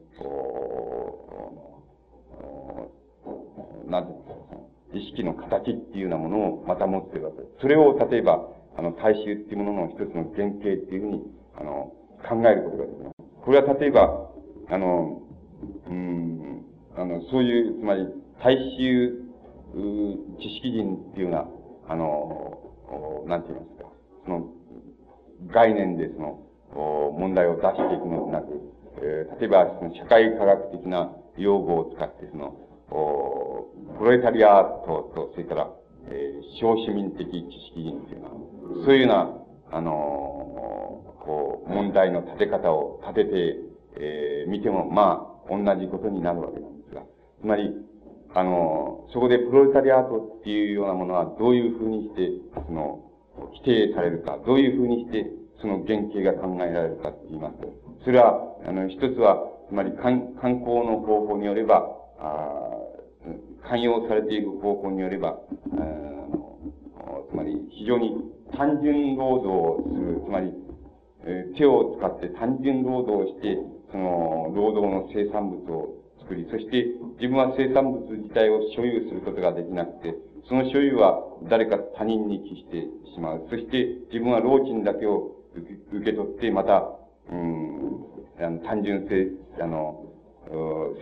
[3.87, 4.59] なんていうんですか、
[4.93, 7.49] 意識の形っていうようなものをまた持ってるわけです。
[7.61, 11.23] それを、例えば、あの、大衆っていうものの一つの原型っていうふうに、
[11.55, 11.93] あの、
[12.27, 13.15] 考えることができます。
[13.43, 14.29] これは例えば、
[14.69, 15.21] あの、
[15.87, 18.07] うん、あの、そういう、つまり、
[18.41, 19.28] 大衆、
[20.39, 21.45] 知識人っていうような、
[21.89, 23.89] あの、なんて言いますか、
[24.25, 24.47] その、
[25.53, 26.39] 概念でその、
[27.17, 28.69] 問題を出していくのでなく、
[29.01, 32.55] えー、例えば、その社会科学的な用語を使って、その、
[33.97, 35.69] プロレタリアートと、それから、
[36.07, 37.35] えー、小市民的知
[37.69, 38.31] 識人っていうのは、
[38.85, 43.55] そういうような、あのー、こう、問題の立て方を立てて、
[43.97, 47.01] えー、見ても、まあ、同じことになるわけなんですが、
[47.41, 47.73] つまり、
[48.33, 52.29] あの、そこでプロレタリアートっていうようなものはどういうふうにして、
[52.67, 53.03] その、
[53.53, 55.25] 否定されるか、どういうふうにして、
[55.61, 57.57] その原型が考えられるかって言います。
[57.57, 57.73] と、
[58.05, 62.69] それは、あの、一つは、つまり観観光の方法によれば、あ
[63.63, 65.37] 寛容されていく方法によれば、
[67.29, 68.15] つまり非常に
[68.57, 70.51] 単純労働をする、つまり、
[71.25, 73.57] えー、手を使って単純労働をして、
[73.91, 75.98] その、労働の生産物を
[76.29, 76.85] 作り、そして
[77.17, 80.15] 自分は生産物自体を所有することができなくて、
[80.47, 81.17] その所有は
[81.49, 83.47] 誰か他人に帰してしまう。
[83.49, 85.35] そして自分は労賃だけを
[85.91, 86.85] 受け取って、また、
[87.31, 88.05] うん、
[88.39, 90.05] あの単純性、あの、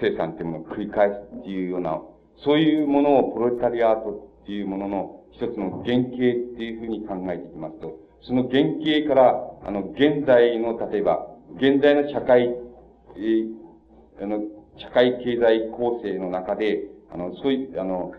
[0.01, 2.01] 生産っていうものを繰り返すっていうような、
[2.43, 6.23] そういうものをプロレタリアートっていうものの一つの原型って
[6.63, 9.35] いうふうに考えていきますと、その原型から、
[9.65, 14.41] あの、現在の、例えば、現在の社会、えー、あの、
[14.79, 18.13] 社会経済構成の中で、あの、そういう、あの、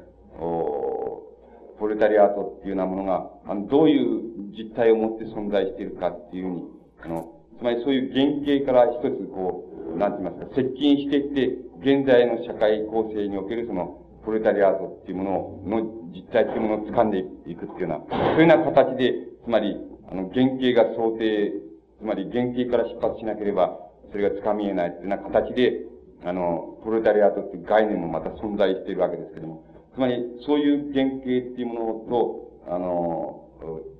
[1.79, 4.23] プロレタリアートっていうようなものが、あの、どういう
[4.57, 6.65] 実態を持って存在しているかっていうふうに、
[7.05, 19.77] あの、つまりそういう原型から一つこう、なんて言いますか、接近していって、現在の社会構成におけるその、ププレタリアートっていうものの実態っていうものを掴んでいくっていうような、そういうような形で、つまり、
[20.11, 21.53] あの、原型が想定、
[21.99, 23.79] つまり原型から出発しなければ、
[24.11, 25.83] それが掴み得ないっていうような形で、
[26.25, 33.49] あの、プレタリアートっていう概念もまた存在しているわけですけども、つまり、そういう原型っていうものと、あの、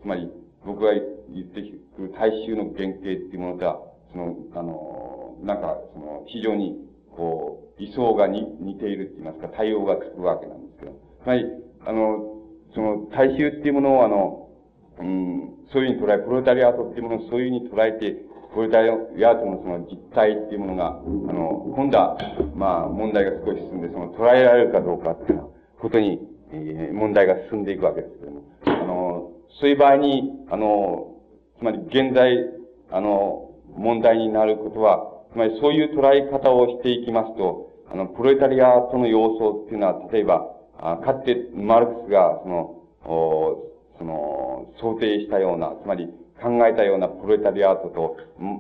[0.03, 0.31] つまり、
[0.65, 1.03] 僕が言
[1.43, 1.63] って
[1.97, 3.81] くる大衆の原型っていうものとは、
[4.13, 6.77] その、あの、なんか、その、非常に、
[7.11, 11.45] こう、位相がに似ているって言いますか、対応がつくわけなんですけど、つまり、
[11.87, 12.39] あの、
[12.75, 14.49] その、大衆っていうものを、あの、
[15.01, 18.91] うん、そういうふうに捉え、プロレタリアートっていうものをそういうふうに捉えて、プロレタリ
[19.25, 22.19] アートのその実態っていうものが、あの、今度は、
[22.55, 25.43] まあ、問題が少し進んで、その、捉えられるかどうかっていう
[25.81, 26.19] ことに、
[26.53, 31.15] えー、問題が進んでいくわけですけども、あの、そういう場合に、あの、
[31.59, 32.39] つまり現在、
[32.91, 40.47] あの、問題になることは、つまりそういう捉え方をしていきますと、あの、プロレタリアートの要素っていうのは、例えば、
[40.81, 43.65] あかつてマルクスが、その、お
[43.99, 46.09] その、想定したような、つまり
[46.43, 48.17] 考えたようなプロレタリアートと、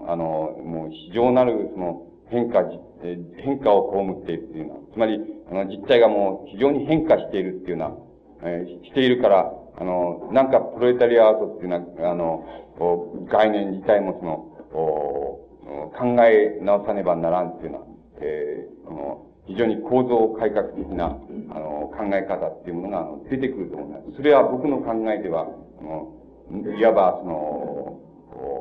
[0.06, 2.64] あの、もう非常なる、その、変化、
[3.42, 7.86] 変化を被っているっていうのは、つまり、あの、実態がもう非常に変化しているっていうよ
[8.40, 12.44] うな、えー、しているから、あの、なんかプロレタリアートっていうのは、あの、
[13.30, 14.48] 概念自体もその、
[15.98, 17.86] 考え直さねばならんっていうのは、
[18.20, 21.08] えー、の非常に構造改革的な、あ
[21.58, 24.16] の、考え方っていうものが出てくると思います。
[24.16, 25.46] それは僕の考えでは、
[25.80, 26.17] あの
[26.78, 28.00] いわば、その、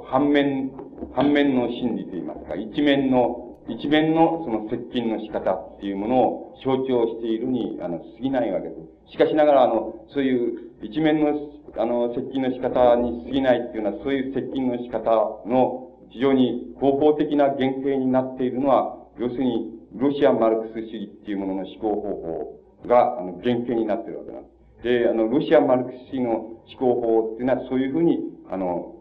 [0.10, 0.72] 反面、
[1.16, 8.76] 反面の心理といいますか、一面の、一面のその接近の仕方っていうものを象徴しているに、あの、過ぎないわけで
[9.08, 9.12] す。
[9.12, 15.12] しかしながら、あの、そういう一面の、あの、接近の仕方に過ぎないっていうのは、そういう接近の仕方
[15.46, 24.57] の非常に合法的な原型になっているのは、要するに、ロシアマルクス主義っていうものの思考方法が、あの、原型になっているわけなんです。
[24.84, 28.96] で、あの、ロシアマルクス主義の思考法っていうのは、そういうふうに、あの、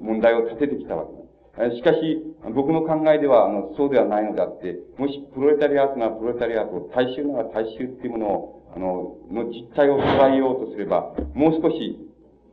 [0.00, 1.76] 問題を立ててきたわけです。
[1.76, 2.22] しかし、
[2.54, 11.98] 僕の考えでは、あの、そうではないのであって、もし、プロレタリアートならプロレタリアート、大衆なら大衆っていうものを、あの、の実態を捉えようとすれば、もう少し、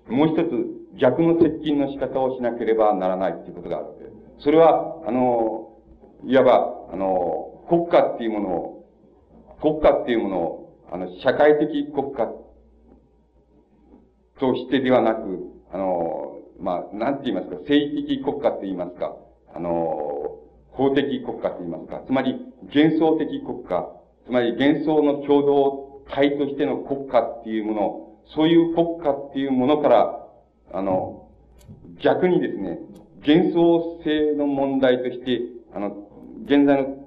[0.08, 4.44] もう一つ逆の接近の仕方をしなければならないっていうことがあるわけです。
[4.44, 5.74] それは、あの、
[6.26, 8.86] いわば、あの、国家っていうものを、
[9.62, 12.32] 国家っていうものを、あの、社会的国家
[14.40, 19.16] としてではなく、あの、まあ、なんて言いますか、政治的国家って言いますか、
[19.54, 20.40] あの、
[20.72, 22.36] 法的国家って言いますか、つまり
[22.74, 23.90] 幻想的国家、
[24.26, 30.28] つまり幻想の共同体としての国家っていうもの、そういう国家っていうものから、
[30.74, 31.30] あの、
[32.02, 32.80] 逆にですね、
[33.26, 35.42] 幻想性の問題として、
[35.74, 36.08] あの、
[36.46, 36.98] 現在の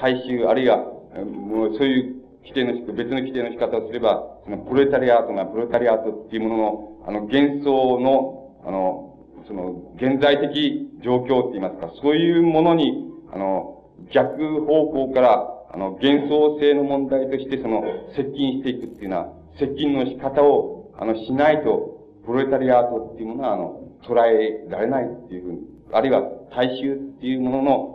[0.00, 0.78] 大衆、あるいは、
[1.24, 17.84] もうそういう規定の、別の規定の仕方をすれば、そのプロレタリアートが、プロレタリアートっていうものの、あの、幻想の、あの、その、現在的状況って言いますか、そういうものに、あの、逆方向から、あの、幻想性の問題として、その、
[18.16, 25.58] 接近していくっていうのは、接近の仕方を、あの、しないと、プロレタリアートっていうものは、あの、捉えられないっていうふうに、
[25.92, 26.22] あるいは
[26.56, 27.94] 大衆っていうものの、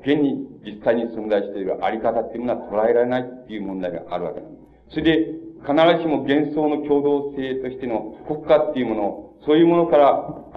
[0.00, 4.58] 現に実際に存在しているあり方っていうものは捉えられないっていう問題があるわけなんで
[4.90, 4.94] す。
[4.94, 10.10] それで、必ずしも幻想の共同性としての国家っていうもの、そういうものから、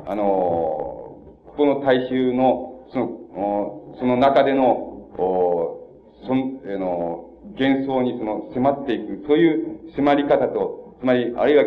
[0.08, 7.26] あの、ここの大衆の、その、その中での、その、の、
[7.58, 11.65] 幻想にその迫っていく、そういう迫り方と、つまり、あるいは、え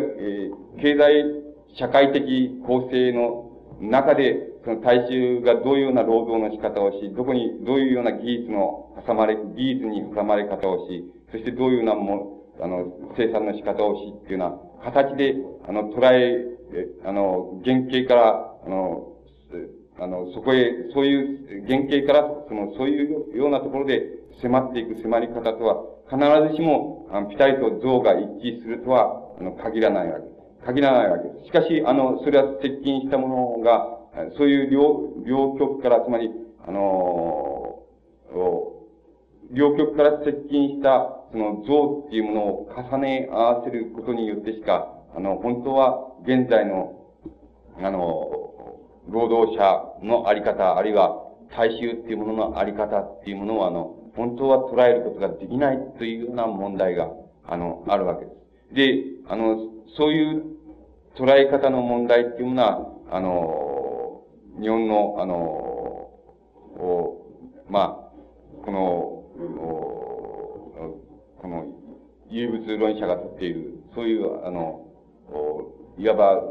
[0.77, 1.43] ー、経済
[1.77, 3.51] 社会的構成の
[3.81, 12.85] 中で、その大衆がどういうような労働の仕方をし、どこに、どういうような技術の挟まれ、技術に挟まれ方をし、そしてどういうようなも、あの、
[13.17, 14.45] 生産の仕方をし、っていうよ
[14.83, 15.35] うな形で、
[15.67, 16.45] あの、捉え、
[17.05, 19.13] あの、原型から、あの、
[19.99, 24.03] あの、そこへ、そういう原型から、その、そういうようなところで
[24.41, 26.19] 迫っていく迫り方とは、必
[26.49, 30.65] ずしも、あの、ピタリと像が一致するとは、あの、限らないわけ。
[30.65, 31.45] 限らないわけ。
[31.45, 33.87] しかし、あの、それは接近したものが、
[34.37, 36.29] そういう両、両極から、つまり、
[36.65, 37.83] あの
[39.53, 47.09] 両極から接近した、その像っていうものを重ね合わせることによってしか、あの、本当は現在の、
[47.81, 47.99] あの、
[49.09, 51.23] 労働者のあり方、あるいは
[51.57, 57.09] 大衆っていうもののあり方っていうものを、あの、本当は捉えることができないというような問題が、
[57.47, 58.31] あの、あるわけで
[58.69, 58.75] す。
[58.75, 59.57] で、あの、
[59.97, 60.43] そういう
[61.15, 64.21] 捉え方の問題っていうものは、あの、
[64.61, 65.33] 日本の、あの、
[66.75, 67.25] お
[67.69, 70.12] まあ、この、
[71.43, 71.65] この、
[72.29, 74.87] 有物論者がとっている、そういう、あの、
[75.97, 76.41] いわば、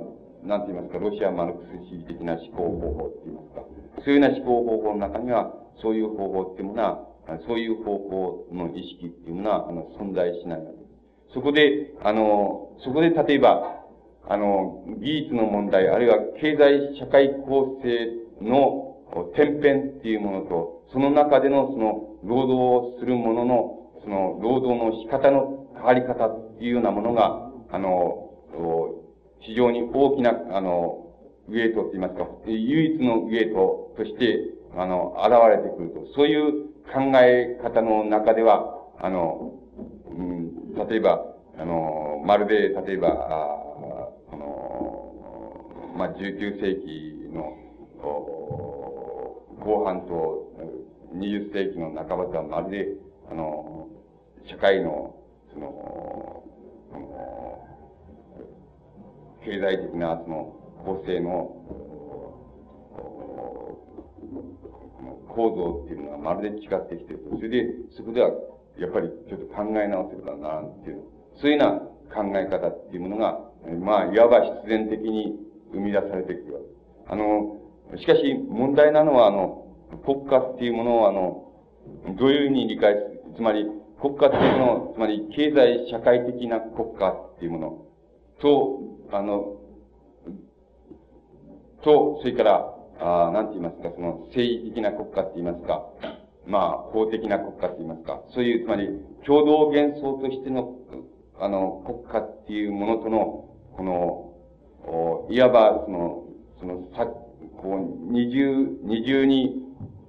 [0.45, 3.63] なんて言いますか、ロシアマルクス主義的な思考方法って言いますか、
[4.05, 7.09] そういうような思考方法の中には、そういう方法っていうものは、
[7.49, 10.85] そういう方法の意識っていうものは、あの、存在しないわけで
[11.31, 11.35] す。
[11.35, 13.83] そこで、あの、そこで例えば、
[14.29, 18.93] あの、技術の問題、あるいは経済社会構成の
[19.35, 28.31] 天変っていうものと、その中でのその、労働をする者の、その、労働の仕方の変わり方っていうようなものが、あの、
[29.41, 31.07] 非常に大きな、あの、
[31.49, 34.39] ウェイトって言いますか、唯一のウェイトとして、
[34.77, 36.07] あの、現れてくると。
[36.15, 39.53] そういう考え方の中では、あの、
[40.11, 41.25] うん、例えば、
[41.59, 43.63] あの、まるで、例えば、あ
[44.31, 47.59] この、まあ、19世紀の、
[49.65, 50.53] 後半と
[51.15, 52.89] 20世紀の半ばとはまるで、
[53.31, 53.72] あの、
[54.47, 55.15] 社会の、
[55.53, 56.43] その、
[59.45, 61.57] 経済的な、その、構成の、
[65.29, 67.37] 構造っていうのはまるで違ってきてると。
[67.37, 68.31] それで、そこでは、
[68.79, 71.03] やっぱりちょっと考え直せばならんっていう、
[71.41, 73.41] そういうような考え方っていうものが、
[73.81, 75.39] まあ、いわば必然的に
[75.73, 76.77] 生み出されていくわけです。
[77.09, 77.57] あの、
[77.97, 79.67] しかし、問題なのは、あの、
[80.05, 81.49] 国家っていうものを、あの、
[82.19, 83.67] どういうふうに理解する、つまり、
[84.03, 87.87] 国家っていうのを、つまり、経済社会的な国家っていうもの。
[88.41, 88.81] と、
[89.13, 89.59] あの、
[91.85, 95.87] と、それから、あなんて言いますか、その政治的な国家って言いますか、
[96.47, 98.89] まあ、法的な国家って言いますか、そういう、つまり、
[99.25, 100.75] 共同幻想としての、
[101.39, 104.33] あの、国家っていうものとの、この、
[104.85, 106.25] おいわば、その、
[106.59, 109.63] その、さ、こう、二重、二重に、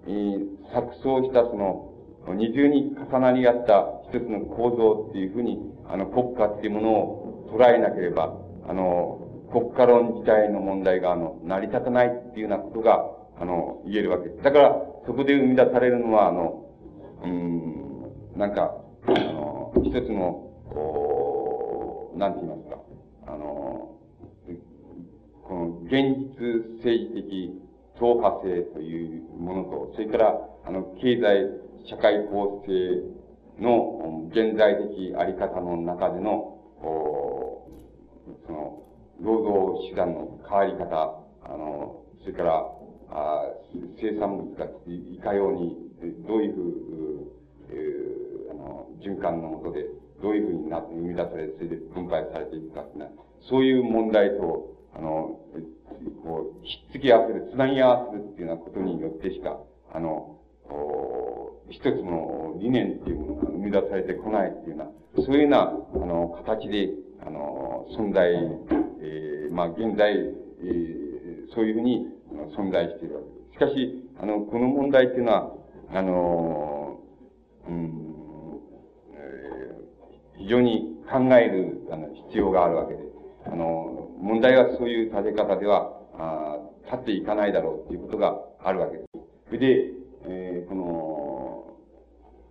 [0.08, 1.93] えー、錯綜したその、
[2.28, 8.34] 二重に重なり合った一つの構造っていうふうに、あの、国家っていうものを捉えなければ、
[8.68, 9.20] あの、
[9.52, 13.06] 国家論自体の問題が、あの、成り立たないっていうようなことが、
[13.40, 14.44] あの、言えるわけです。
[14.44, 16.66] だから、そこで生み出されるのは、あの、
[17.24, 18.74] うん、なんか、
[19.06, 22.78] あの、一つの、こう、なんて言いますか、
[23.28, 23.90] あの、
[25.44, 25.92] この現
[26.40, 27.62] 実政治的
[28.00, 33.24] 党派性というものと、それから、あの、経済、社会構成
[33.60, 36.60] の現在的あり方の中での、
[38.46, 38.84] その、
[39.22, 42.66] 労働手段の変わり方、あの、それから、
[43.10, 43.46] あ
[44.02, 45.78] 生産物がいかように、
[46.28, 47.32] どういうふう、
[47.70, 49.86] えー、あの、循環のもとで、
[50.22, 53.12] どういうふうになって生み出されて、それで分配されていくかっていうのは、
[53.50, 55.40] そういう問題と、あの、
[56.24, 59.60] こう、ひっつき合わせる、つなぎ合わせるっていうようなことによってしか、
[59.94, 60.40] あの、
[61.70, 66.90] 一つの理念っていうものが生み出されてこないっていうような、そういうような、あの、形で、
[67.26, 68.34] あの、存在、
[69.02, 72.08] えー、まあ、現在、えー、そういうふうに
[72.56, 73.54] 存在しているわけです。
[73.54, 75.52] しかし、あの、この問題っていうのは、
[75.94, 77.00] あの、
[77.68, 78.60] うん、
[79.14, 83.00] えー、非常に考える、あの、必要があるわけで、
[83.46, 89.10] あの、問題はそういう立て方では、あ立っていかないだろうっていうことがあるわけです。
[89.48, 89.94] それで、
[90.26, 91.13] えー、この、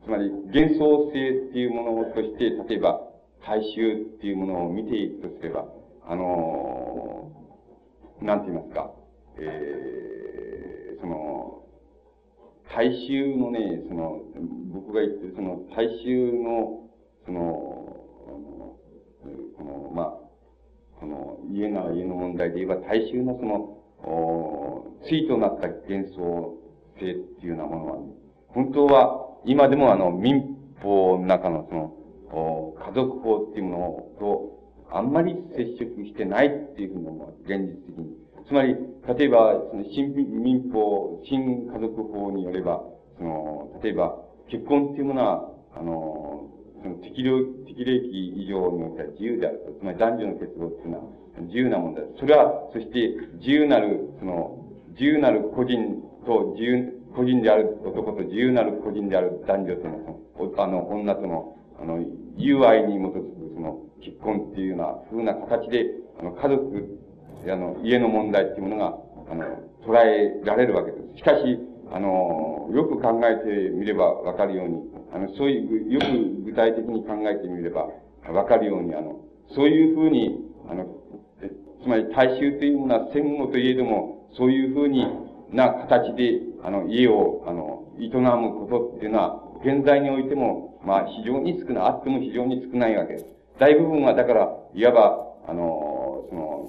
[0.05, 3.01] つまり幻想性っていうものとして、例えば、
[3.47, 5.67] 大衆っていうものを見ていくとすれば、
[6.07, 8.91] あのー、なんて言いますか、
[9.39, 11.63] えー、その、
[12.75, 14.21] 大衆のね、その、
[14.73, 16.89] 僕が言ってるその大衆の、
[17.27, 17.41] その、
[19.57, 20.07] この、まあ、
[20.99, 26.59] この家なら家の問題で言えば大衆のその、お対となった幻想
[26.99, 27.99] 性っていうようなものは、
[28.49, 31.93] 本当は今でもあの民法の中のその、
[32.87, 34.63] 家族法っていうものと
[34.95, 37.35] あんまり接触してないっていうふうに思う。
[37.45, 38.23] 現実的に。
[38.47, 38.77] つまり、
[39.17, 42.83] 例えば、その新民法、新家族法によれば、
[43.17, 44.19] その、例えば、
[44.51, 46.51] 結婚っていうものは、あの、
[46.83, 49.73] その適量、適齢期以上においては自由であると。
[49.81, 51.05] つまり男女の結合っていうのは
[51.41, 52.03] 自由なものだ。
[52.19, 54.59] それは、そして自由なる、その、
[54.91, 60.23] 自由なる個人と自由、個人である男と自由なる個人である男女との、
[60.59, 62.05] あの、女との、あの、
[62.37, 65.87] 友愛に基づく、その、結婚っていうような風な形で、
[66.19, 66.99] あの、家族、
[67.49, 68.99] あの、家の問題っていうものが、
[69.31, 69.45] あの、
[69.87, 71.19] 捉えられるわけです。
[71.19, 71.59] しかし、
[71.93, 74.83] あの、よく考えてみればわかるように、
[75.13, 77.89] あの、そういう、よく具体的に考えてみれば
[78.33, 79.21] わかるように、あの、
[79.55, 80.41] そういうふうに、
[80.71, 80.87] あの、
[81.83, 85.07] つまり大衆というものは戦後といえども、そういうふうに
[85.53, 93.27] な形で、あの、家を、あの、営むことっていうのは、現在においても、まあ、非常に少ない、あっても非常に少ないわけです。
[93.59, 96.69] 大部分は、だから、いわば、あの、その、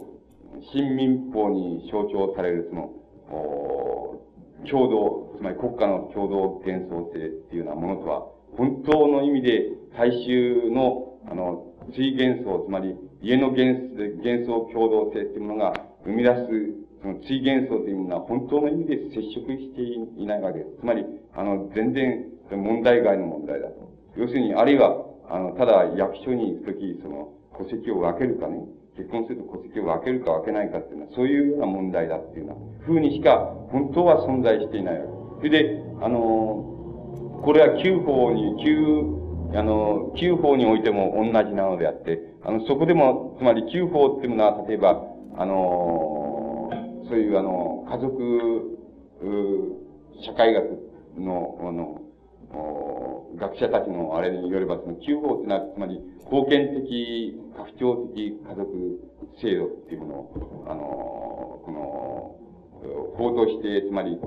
[0.71, 2.89] 新民法に象徴される、その、
[4.69, 8.27] 共同、つまり国家の共同幻想性っていうようなものとは、
[8.57, 13.91] 本当の意味で大衆の、あの、追幻想、つまり家の幻
[14.23, 15.73] 幻想共同性っていうものが
[16.05, 16.41] 生み出す、
[17.03, 20.79] その追幻想というものは本当の意味で接触していないわけです。
[20.79, 21.03] つまり、
[21.35, 23.91] あの、全然問題外の問題だと。
[24.15, 28.63] 要するに、あるいは、あの、ただ役所に行くとき、その、戸籍を分けるかね、
[28.95, 35.23] 結婚すると戸籍を分けるか分けないかっていうのは、そういうような問題だっていうような、風にしか、本当は存在していないわけです。
[35.37, 36.21] それで、あの、
[37.43, 45.03] これは旧法に、旧、あの、旧法においても同じなのであって、あの、そこでも、つまり旧法っていうのは、例えば、
[45.35, 46.12] あの、
[47.07, 48.77] そういうあの、家族、
[50.21, 50.65] 社会学
[51.17, 52.01] の、あの、
[53.35, 55.99] 学者たちのあれによれば、その旧法ってのは、つまり、
[56.29, 58.67] 封建的、家父長的家族
[59.41, 60.81] 制度っていうものを、あの、
[61.65, 62.35] この、
[63.17, 64.19] 法として、つまり、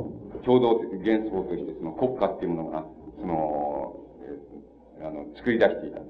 [0.44, 2.84] 共同的幻想として、その国家っていうものが、
[3.20, 3.96] その、
[5.00, 6.00] あの、作り出していた。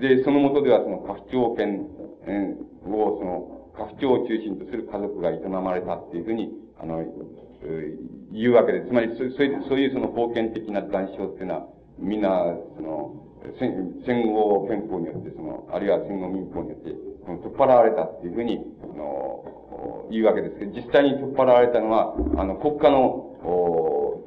[0.00, 1.86] で、その下では、その家父長権
[2.86, 6.50] を、その、家父長を中心とする家族が営まれたっていうふうに、
[6.80, 7.04] あの、
[8.32, 8.88] 言うわけです。
[8.88, 11.66] つまり、そういうそういうその封建的な談笑っていうのは、
[11.98, 12.28] みんな、
[12.76, 13.22] その、
[13.58, 16.90] 戦後憲法によって、その、あるいは戦後民法によって、
[17.24, 23.28] その取っ払われたっていうふうに、あの、言うわけです、実際に取っ払われたのは、あの、国家の、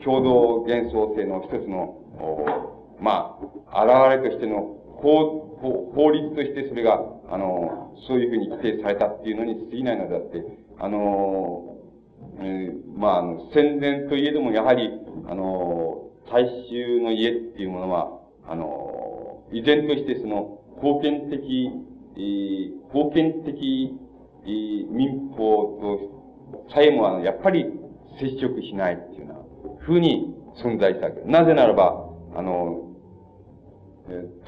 [0.04, 1.98] 共同幻想性の一つの、
[3.00, 3.40] ま
[3.72, 7.00] あ、現れとしての法、法律としてそれが、
[7.30, 10.44] あの、そういうふうに規定されたっていうのに過ぎないのであって、
[10.80, 11.78] あの、
[12.40, 14.90] えー、まあ、あの、戦前といえども、やはり、
[15.28, 21.70] あの、大衆の家っていうものは、あの、依然としてその、封建的、
[22.18, 23.98] えー、封建的、
[24.46, 27.66] えー、民法とさえも、あの、やっぱり
[28.20, 31.22] 接触しないっていうような、ふうに存在したわけ。
[31.22, 32.85] なぜならば、あの、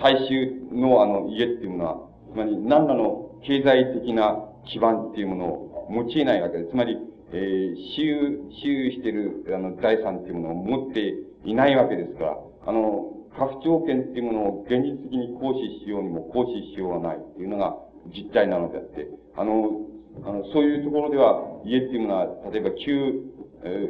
[0.01, 6.71] 大衆のあの家っていうものは、つまり何らの経済的な基盤っていうものを用いないわけです。
[6.71, 6.97] つまり、
[7.31, 12.37] えー、私有、私有しているあの財産っていうものを持っていないわけですから、
[12.67, 17.77] あの、家父長権っていうものを現実的に行使しようにも行使しようがないっていうのが
[18.13, 19.81] 実態なのであって、あの、
[20.25, 23.23] あの、そういうところでは家っていうものは、例えば旧、
[23.63, 23.89] え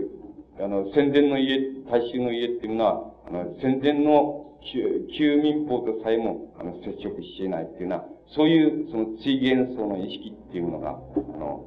[0.60, 1.60] ー、あの、戦前の家、
[1.90, 8.06] 大衆の家っていうのは、あの、戦前の旧、民法とさえも、あの、接触してないっていうのは、
[8.36, 11.66] そういう、その、追幻想の意識っていうのが、あの、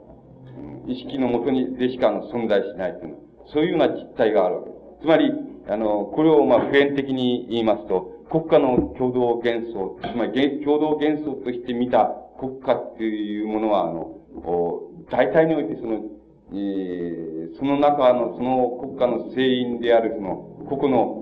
[0.86, 3.16] 意識のもとにでしか存在しないというの、
[3.52, 5.02] そういうような実態があるわけです。
[5.02, 5.32] つまり、
[5.68, 14.16] あの、これをまあ普遍的に言いますと、国家の共同幻想、つまり共同幻想として見た国家っていうものは、あの、
[15.10, 16.02] 大体においてその、
[16.52, 20.36] えー、その中の、その国家の成員である、その、
[20.68, 21.20] 個々、の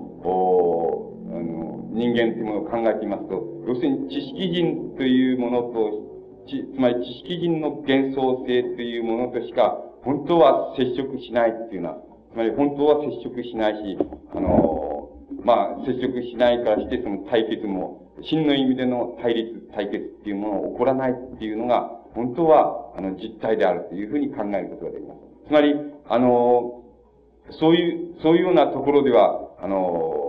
[1.99, 6.09] 人間というものを考えてみますと、要するに知識人というものと、
[6.47, 11.97] ち、つまり知識人の幻想性というものとしか、本当は接触しないっていうのは、
[12.31, 13.97] つまり本当は接触しないし、
[14.33, 15.09] あの、
[15.43, 25.19] まあ、接触しないからしてその対決も、真の意味での対立、対決っていうものが起こらないっていうのが、本当は、あの、実態であるというふうに考えることができます。
[25.47, 25.75] つまり、
[26.07, 26.83] あの、
[27.51, 30.28] そういう、そういうようなところでは、あの、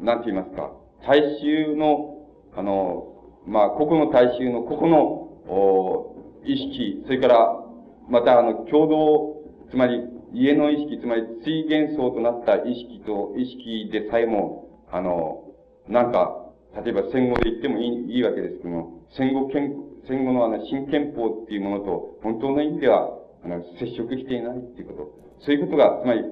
[0.00, 0.72] なんて言いますか、
[1.06, 3.12] 大衆の、あの、
[3.46, 7.64] まあ、個々の大衆の個々の、お意識、それから、
[8.08, 10.00] また、あの、共同、つまり、
[10.32, 15.44] 家の意識、つまり、水元層となった意識と、意識でさえも、あの、
[15.88, 16.46] なんか、
[16.84, 19.74] 例えば戦後で言ってもいいいいわけですけども、戦後憲、
[20.08, 23.08] 戦後のあの、新憲法っていうものと、本当の意味では、
[23.44, 25.10] あの、接触していないっていうこと。
[25.40, 26.22] そういうことが、つまり、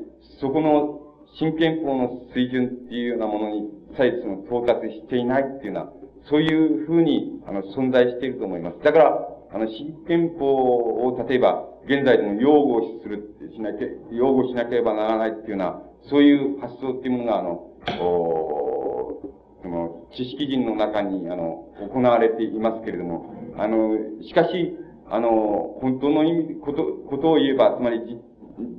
[0.41, 1.04] そこの
[1.39, 5.93] 新憲法の水準っていうようなものにさえその到達していないっていうような、
[6.29, 8.79] そういうふうに、あの、存在していると思います。
[8.83, 17.51] だから、あの、新憲法を、例えば、現在でも擁護する、しなきゃ、擁護しなければならないっていうような、そういう発想っていうものが、あの、
[18.01, 19.21] お
[19.63, 24.77] その、知識人の中に、あの、行われていますけれども、あの、しかし、
[25.09, 28.01] あの、本当の意味、こと、ことを言えば、つまり、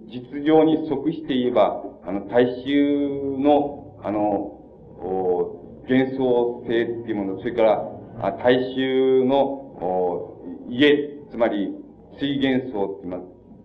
[0.08, 4.52] 実情に即して言えば、あの、大衆の、あの、
[5.90, 7.92] 幻想性っていうもの、それから、
[8.22, 10.40] あ大衆の
[10.70, 11.74] 家、つまり
[12.20, 13.02] 水幻想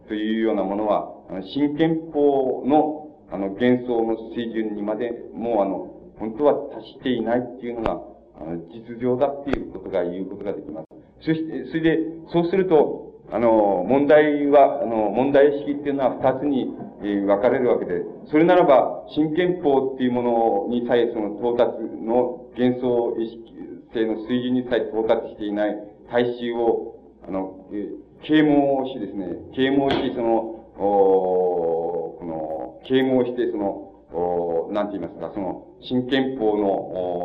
[0.08, 7.92] というようなものは、あの新憲法のあの幻想の水準にまでもうあの、本当は達していないっていうのが、
[8.40, 10.86] あの、実情だっていうことが言うことができます。
[11.20, 11.98] そして、それで、
[12.32, 23.50] そうすると、あの、問題は、あの、問題意識っていうのは二つに、え分かれるわけで、それならば、新憲法っていうものにさえ、その到達の幻想意識
[23.94, 25.76] 性の水準にさえ到達していない
[26.12, 26.96] 大衆を、
[27.26, 30.36] あの、えー、啓蒙しですね、啓蒙し、その、
[30.76, 36.68] おこの、啓蒙して、その、おなんて言いますか、その、新憲法の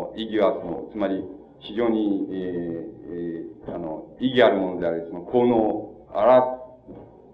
[0.10, 1.24] お意義は、その、つまり、
[1.60, 2.96] 非常に、えー
[3.68, 6.60] えー、あの、意義あるものであり、その、効能あら、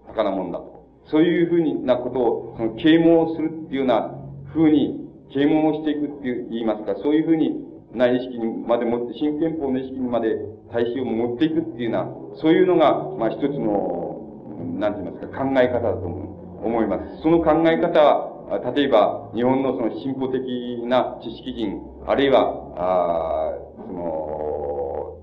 [0.07, 0.70] 高なもんだと。
[1.05, 4.11] そういうふうなことを、その、啓蒙するっていうような
[4.53, 10.35] ふうに、啓蒙をしていくっていう、言いますか、そういうふうにな意識にまで持って、新憲法の意識にまで
[10.71, 17.21] 大衆を持っていくっていうような、そういうのが、まあ一つの、なんて言いますか、考え方だと思います。
[17.23, 18.31] その考え方は、
[18.75, 23.53] 例えば、日本のその進歩的な知識人、あるいは、あ
[23.87, 25.17] その、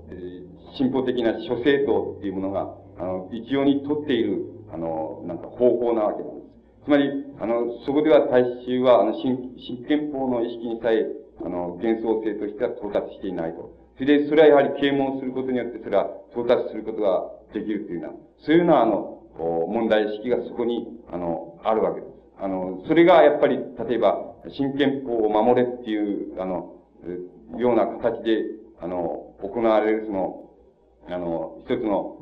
[0.77, 6.49] 進歩的な諸政党っていうものが、あの、一様にとっている、あの、なんか方法なわけなんです。
[6.85, 7.09] つまり、
[7.39, 11.05] あの、そこでは大衆は、あの、新、新憲法の意識にさえ、
[11.43, 13.71] あの、幻想性としては到達していないと。
[13.97, 22.13] それで、それはやはり啓蒙することによって、それは到達することができるというような、そういうような、あの、問題意識がそこに、あの、あるわけです。
[22.41, 26.75] あの、それがやっぱり、例えば、新憲法を守れっていう、あの、
[27.57, 28.45] ような形で、
[28.81, 30.49] あの、行われる、その、
[31.09, 32.18] あの、一つの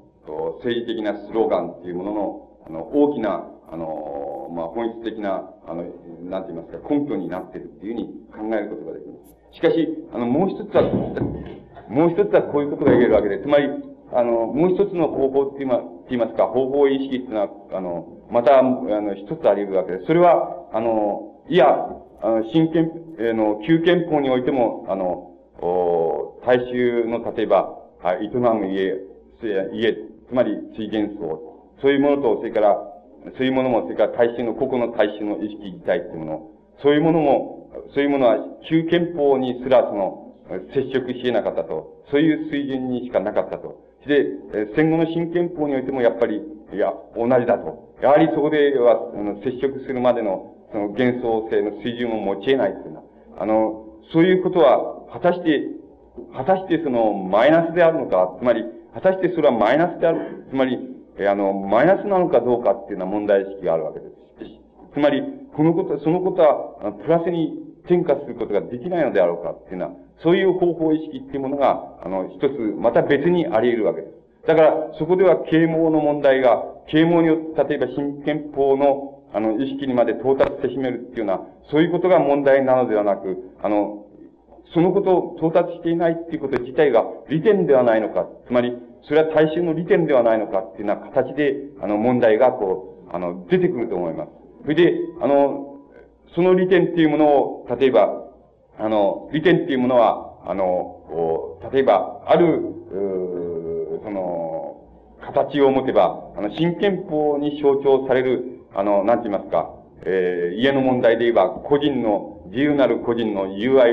[0.64, 5.84] 政治的なスローガンっていうものの、あの、大きな、あの、まあ、本質的な、あの、
[6.30, 9.14] なんて言いますか、根拠になっているっていうふうに考えることができま
[9.52, 9.56] す。
[9.56, 10.84] しかし、あの、もう一つは、
[11.90, 13.70] もう一つはこういうことが言えるわけで、つまり、
[14.14, 20.06] あの、もう一つの方法って言いますか、方法意識っていうのは、あの、また、あの、一つあり得るわけで。
[20.06, 21.68] それは、あの、いや、
[22.22, 27.78] あの、新憲、えの、旧憲法においても、あの、お大衆の、例えば、
[28.22, 28.96] 営む家、
[29.74, 29.98] 家、
[30.30, 32.76] つまり水元層、そういうものと、それから、
[33.38, 36.52] そういうものも、それから大衆の、個々の大衆の意識自体っていうもの、
[36.82, 38.38] そういうものも、そういうものは、
[38.70, 40.34] 旧憲法にすら、その、
[40.74, 42.04] 接触し得なかったと。
[42.10, 43.84] そういう水準にしかなかったと。
[44.08, 44.28] で、
[44.76, 46.42] 戦後の新憲法においてもやっぱり、
[46.74, 47.94] いや、同じだと。
[48.02, 53.04] やはりそこでは、あの、接触するまでの、その幻想性の水準を持ち得ないっていうのは、
[53.40, 55.68] あの、そういうことは、果たして、
[56.34, 58.64] 果たしてその、マイナスであるのか、つまり、
[58.98, 60.80] 果たしてそれはマイナスである、つまり、
[61.20, 64.12] あの、マイナスなのかどうかっていうような問題意識があるわけです。
[64.94, 65.22] つまり、
[65.56, 69.92] このこと、そのことは、プラスに転化することができないのであろうかっていうのは、
[70.24, 74.14] そういう方法意識っていうものが、あの、一つ、また別にあり得るわけです。
[74.48, 84.06] だから、そこでは啓蒙の問題が、啓蒙によって、例えば新憲法の、あの、意識にまで到達してしめるっていうような、そういうことが問題なのではなく、あの、
[84.74, 88.28] そのことを到達していないっていうこと自体が利点ではないのか。
[88.48, 94.32] つまり、それは大衆の利点ではないのかっていうような形で、あの、問題がこう、あの、出てくると思います。
[94.64, 95.78] それで、あの、
[96.36, 98.24] その利点っていうものを、例えば、
[98.80, 102.62] あの、利点っていうものは、あの、例えば、ある、
[104.04, 104.58] その、
[105.22, 109.74] 形を持てば、あの、新憲法に象徴される、あの、なんて言いますか、
[110.06, 113.92] えー、家の問題で言えば、個人の、自由なる個人の友愛、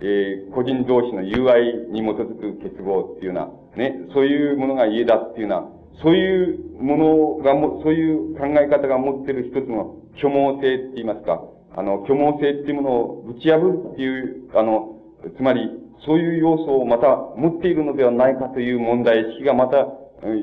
[0.00, 5.68] えー、個人同士の友愛に基づく結合っていうような、ね、そういうものが家だっていうような、
[6.02, 11.42] そういうものがも、そういう考え方が持っている一つの虚妄性って言いますか、
[11.76, 14.96] あの、虚妄性っていうものを打ち破るっていう、あの、
[15.36, 15.70] つまり、
[16.04, 19.86] そういう要素をまた持っているのではないかという問題意識がまた、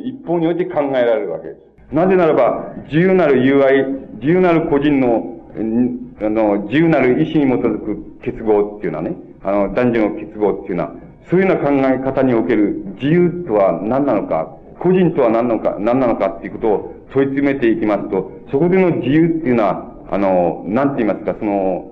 [0.06, 1.62] 一方において考えられるわけです。
[1.92, 3.86] なぜならば、自由なる友愛、
[4.20, 5.42] 自由なる個人の、
[6.22, 10.96] あの、自由なる意志に基づく結合っていうのはね、あの、男女の結合っていうのは、
[11.30, 14.48] そういうような考え方における自由とは何なのか、
[14.80, 21.92] 個人とは何なのか、何なのかっていうことを問い詰めていきますと、そこでの自由っていうのは、あの、なんて言いますか、その、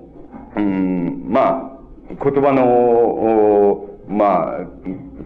[0.56, 1.78] うん、ま
[2.10, 4.66] あ、言葉の、まあ、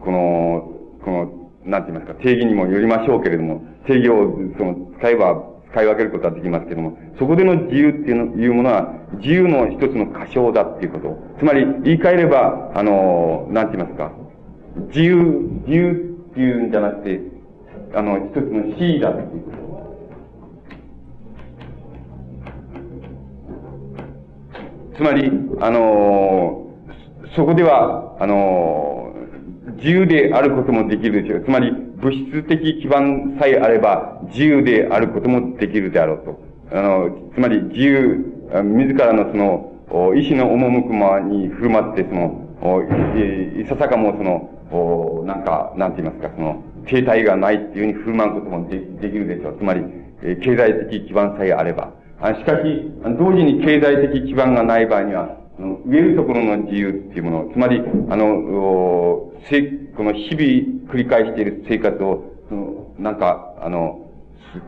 [0.01, 0.73] この、
[1.05, 11.17] この、なんて言いますか、定義にもよりましょうけれども、定義を、その、使えば、使い分けることはできますけれども、そこでの自由っていうのいうものは、自由の一つの過小だっていうこと。
[11.39, 14.13] つまり、言い換えれば、あの、なんて言いますか、
[14.89, 15.17] 自由、
[15.67, 17.21] 自由っていうんじゃなくて、
[17.95, 19.61] あの、一つの死だっていうこと。
[24.97, 26.67] つまり、あの
[27.35, 29.15] そこでは、あの、
[29.77, 31.45] 自由であることもできるでしょう。
[31.45, 36.41] つまり、物質的基盤さえあれば、自由であることもできるであろうと。
[36.73, 38.25] あの、つまり、自由、
[38.65, 42.47] 自らのその、意志の赴くまに振る舞って、その、
[43.61, 49.59] いささかもその、なんか、なんて言いますか、その、停滞がないっていうふうに振る舞うこともでできるでしょう。
[49.59, 49.85] つまり、
[50.43, 51.93] 経済的基盤さえあれば。
[52.39, 55.37] しかし、同時に経済的基盤がない場合には、
[55.87, 59.63] 植えるところの自由っていうもの、つまり、あの、せ
[59.97, 64.11] この日々繰り返している生活を、そのなんか、あの、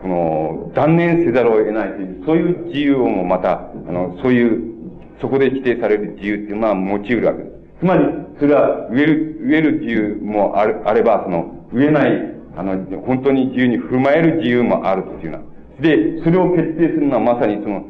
[0.00, 4.72] この、断念せざるを得ないという、そういう自由をもまた、あの、そういう、
[5.20, 7.52] そこで規定される自由っていうのは持ち得るわけです。
[7.80, 8.04] つまり、
[8.38, 12.12] それは植える、植える自由もある、あれば、その、植えない、
[12.56, 15.44] あの、本当に自由に振る舞える自由もあるっていうのは。
[15.80, 17.84] で、それを決定するのはまさにその、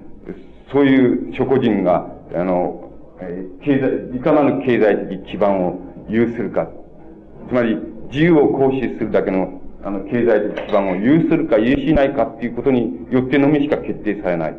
[0.73, 5.79] そういう諸個人が、あの、え経済、いかなる経済的基盤を
[6.09, 6.69] 有するか。
[7.49, 7.77] つまり、
[8.11, 14.55] 自由を行使するだけの、あの、経済的基盤を有するか有しないかっていうことによってのみしか決定されない。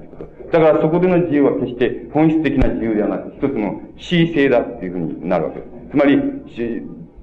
[0.52, 5.70] だからそこでの自由は決して本質的な自由ではなく、一つの恣意性だっていうふうになるわけです。
[5.92, 6.22] つまり、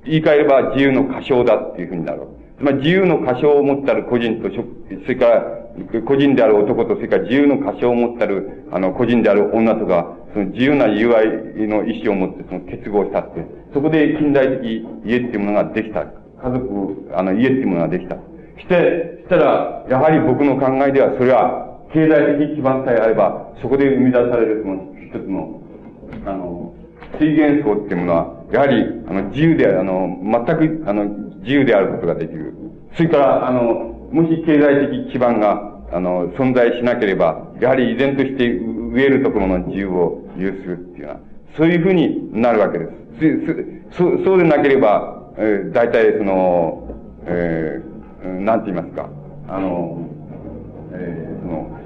[0.05, 2.41] 言い換えれば自由の過小だっていうふうになるわけです。
[2.59, 5.43] つまり自由の過小を持ったる個人と、それから、
[6.05, 11.27] 個人である男と、それから自由の過小を持ったる、あの、個人である女とか、その自由な友愛
[11.69, 16.01] の意思を持ってその結合したって、そこで近代的家っていうものができた。
[16.01, 18.17] 家族、あの、家っていうものができた。
[18.59, 25.61] して、したら、やはり僕の考えでは、それは、経済的基盤さえあれば、そこで生み出されるその一つの、
[26.25, 26.75] あの、
[27.19, 31.05] 水元層っていうものは、やはり、あの、自由である、あの、全く、あの、
[31.41, 32.55] 自由であることができる。
[32.95, 33.63] それから、あの、
[34.13, 41.21] もし経済的基盤が、あの、存在しなければ、やはり依然として植えるところの自由を有するっていうのは、
[41.57, 43.00] そういうふうになるわけです。
[43.93, 46.95] そそうでなければ、えー、大体その、
[47.27, 49.09] えー、なんて言いますか、
[49.49, 50.09] あの、
[50.93, 51.81] えー、その、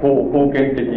[0.00, 0.88] 法、法権的、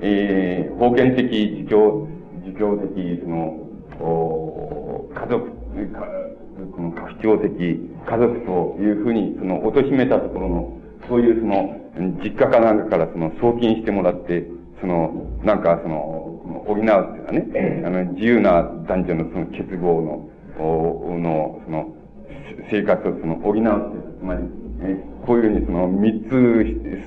[0.00, 2.08] えー、法権的自供、
[2.44, 3.58] 自供的、その、
[4.00, 5.50] お家族、
[5.92, 6.06] か
[6.74, 7.50] この家父長的
[8.06, 10.78] 家族というふうに、その、貶めたところの、
[11.08, 11.76] そういうその、
[12.22, 14.46] 実家かなんかからその、送金してもらって、
[14.80, 16.31] その、なんかその、
[16.66, 21.94] 補うっていうのはね、あの、自由な男女のその結合の、おの、その、
[22.70, 23.72] 生活をその、補うっていう、
[24.20, 24.42] つまり、
[24.84, 24.96] え
[25.26, 26.28] こういうふうにその、三つ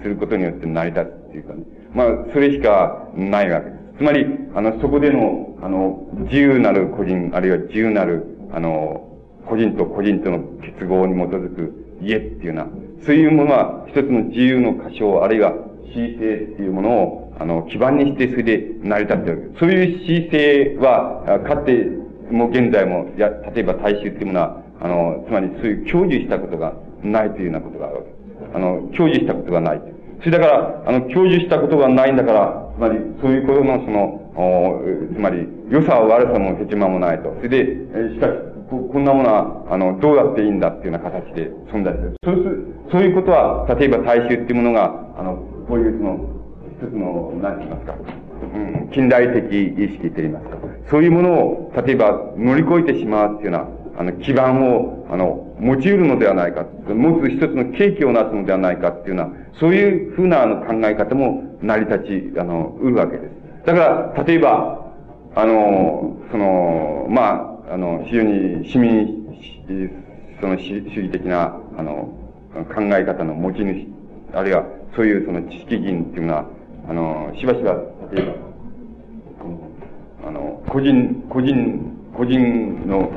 [0.02, 1.64] することによって成り立つっていうかね。
[1.94, 3.86] まあ、それしかないわけです。
[3.98, 9.10] つまり、あの、そこでの、あの、自由なる個人、あるいは自由なる、あの、
[9.48, 12.68] 個人と個人との結合に基づく家っていうのは、
[13.06, 15.54] そういうものは一つの自由の箇所、あるいは
[15.94, 19.52] 恣意性っていうものを、あの、基盤にして、それで成り立っている。
[19.60, 26.74] そういう恣意性は、かつても現在も、や、例えば大衆っていうものは、あの、つまりそういう享受したことが
[27.04, 28.56] ないというようなことがあるわけです。
[28.56, 29.82] あの、享受したことがない。
[30.20, 34.82] それだから、あの、享受したことがないんだから、つまり、そういうことのその、お
[35.14, 37.34] つまり、良さは悪さもヘチマもないと。
[37.38, 38.34] それで、えしかし、
[38.70, 42.16] ここんなものは、あの、どうやっていいんだっていうような形で存在する。
[42.24, 46.35] そうすそういうことは、例えば大衆っていうものが、あの、こういうその、
[46.86, 47.96] つの、何て言いますか、
[48.54, 50.58] うん、近代的意識と言いますか、
[50.90, 53.60] そういうものを、例えば乗り越えてしまうっていうよ
[53.94, 63.32] うな、あの、基盤を、あの、持ち得るのではないか、持つ一つの契機をなすのではないかっていうような、そういうふうなあの考え方も成り立ち、あの、うるわけです。
[63.66, 63.80] だか
[64.16, 64.86] ら、例えば、
[65.36, 69.26] あの、その、まあ、あの、非常に市民、
[70.40, 72.10] その主義的な、あの、
[72.74, 73.88] 考え方の持ち主、
[74.34, 74.66] あるいは
[74.96, 76.46] そういうその知識人っていうのは、
[76.88, 77.74] あの、しばしば、
[78.12, 78.34] 例えば、
[80.28, 83.12] あの、個人、個人、個人の、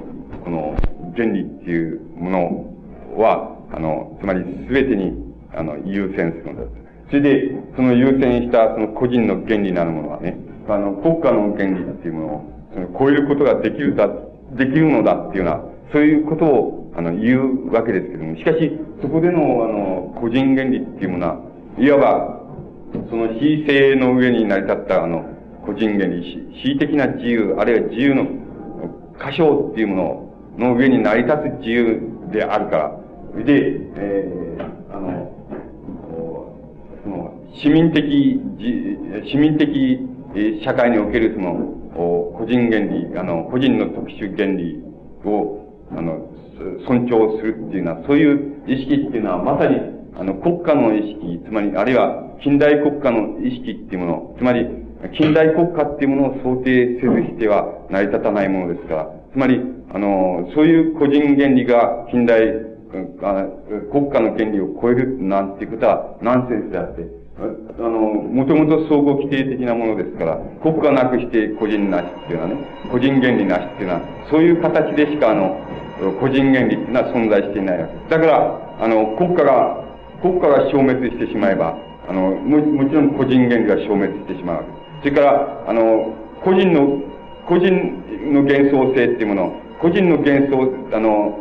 [0.44, 0.74] この、
[1.14, 2.74] 原理っていうもの
[3.16, 5.12] は、あの、つまり全てに、
[5.54, 6.70] あの、優先するのだ。
[7.08, 10.36] それで、その優先したその個人の原理なるものはね、
[10.68, 14.08] あの、国家の原理っていうものを、その超えることができるだ、
[14.52, 15.62] できるのだっていうような、
[15.92, 17.38] そういうことを、あの、言
[17.68, 21.40] うわけですけども、しかし、そこでの、あの、個人原理っていうものは、
[21.78, 22.37] いわば、
[23.10, 25.24] その非性の上に成り立った、あの、
[25.64, 28.26] 個人原理、恣意的な自由、あるいは自由の
[29.18, 32.00] 過小っていうものの上に成り立つ自由
[32.32, 35.32] であるから、で、えー、あの、
[37.04, 38.40] その、市民的、
[39.24, 40.00] 市民的
[40.64, 44.82] 社会におけるその、個人原理、あの、個人の特殊原理
[45.24, 45.58] を、
[45.90, 46.28] あの、
[46.86, 49.80] 尊重するっていうのは、そういう意識っていうのは、まさに、
[50.18, 54.66] あの、国家の意識、つまり、あるいは、近代国家の意識っていうもの、つまり、
[55.16, 59.60] 近代国家っていうものを想定せずしては成り立たないものですから、つまり、
[59.92, 62.68] あの、そういう個人原理が近代、
[63.92, 67.06] 国家の権利を超えるなんていうことはナンセンスであって、
[67.38, 72.56] あの、もともと相互規定的なものですから、国家なくして個人なしっていうのはね、
[72.90, 75.58] 個人原理なしっていうのは、そういう形でしかあの、
[76.20, 78.16] 個人原理っていうのは存在していないわけ。
[78.16, 79.84] だから、あの、国家が、
[80.22, 87.02] 国家が消滅してしまえば、あの、も、もちろん個人原理が消滅してしまうわけそれから、あの、個人の、
[87.46, 87.68] 個人
[88.32, 91.38] の幻想性っていうもの、個人の幻想、あの、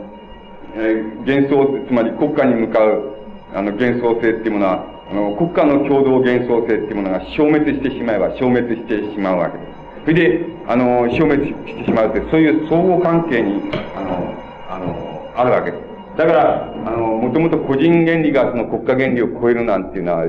[0.76, 3.16] えー、幻想、つまり国家に向かう、
[3.54, 9.78] あの、幻想性っていうものは、あの、国家の共同幻想性っていうものが消滅してしまえば消滅してしまうわけです。
[10.04, 13.62] それで、あの、消滅してしまうって、そういう相互関係に、
[13.96, 14.36] あの、
[14.70, 15.87] あの、あるわけです。
[16.18, 20.24] だから、あの、もともと個人原理がその国家原理を超えるなんていうのは、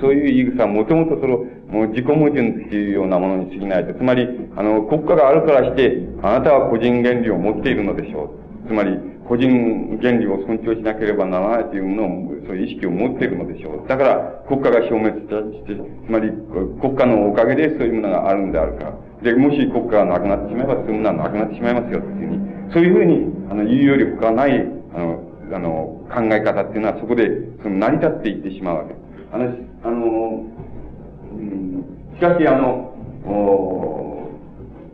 [0.00, 3.94] そういう言い草はもともとその、もう自己矛盾っていうようなものに過ぎないと。
[3.94, 8.30] つまり、あの、国家があるからして、あなたは個人原理を持っているのでしょ
[8.64, 8.68] う。
[8.68, 8.96] つまり、
[9.28, 12.08] 個人原理を尊重しなければならないというものを、
[12.46, 13.88] そういう意識を持っているのでしょう。
[13.88, 16.30] だから、国家が消滅して、つまり、
[16.80, 18.92] 国家のおかげでそういうものがあるんであるから。
[19.22, 22.48] で、もし国家がなくなってしまえば、そういうものはなくなってしまいますよ、っていうふうに。
[22.72, 25.20] そういうふうに、あの、有用力がない、あの、
[25.52, 27.28] あの、考え方っていうのはそこで、
[27.62, 28.94] その、成り立っていってしまうわけ。
[29.32, 29.44] あの、
[29.84, 30.46] あの、
[31.32, 31.84] うん、
[32.14, 34.30] しかし、あの、お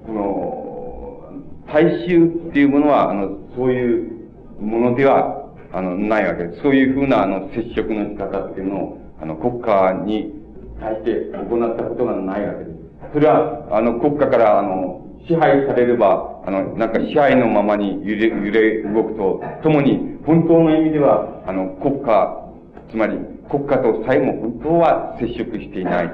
[0.06, 4.12] この、大衆っていうものは、あの、そういう
[4.60, 6.62] ものでは、あの、ないわけです。
[6.62, 10.32] そういうふうな、あの、接触の仕方っていうのを、あの、国家に
[10.80, 12.78] 対して行ったことがないわけです。
[13.12, 22.44] それは、あの、国家から、あの、支配されれば、あの、なんか支配のままに揺れ、揺れ動くと、ともに、本当の意味では、あの、国家、
[22.90, 23.18] つまり、
[23.50, 26.10] 国家とさえも本当は接触していない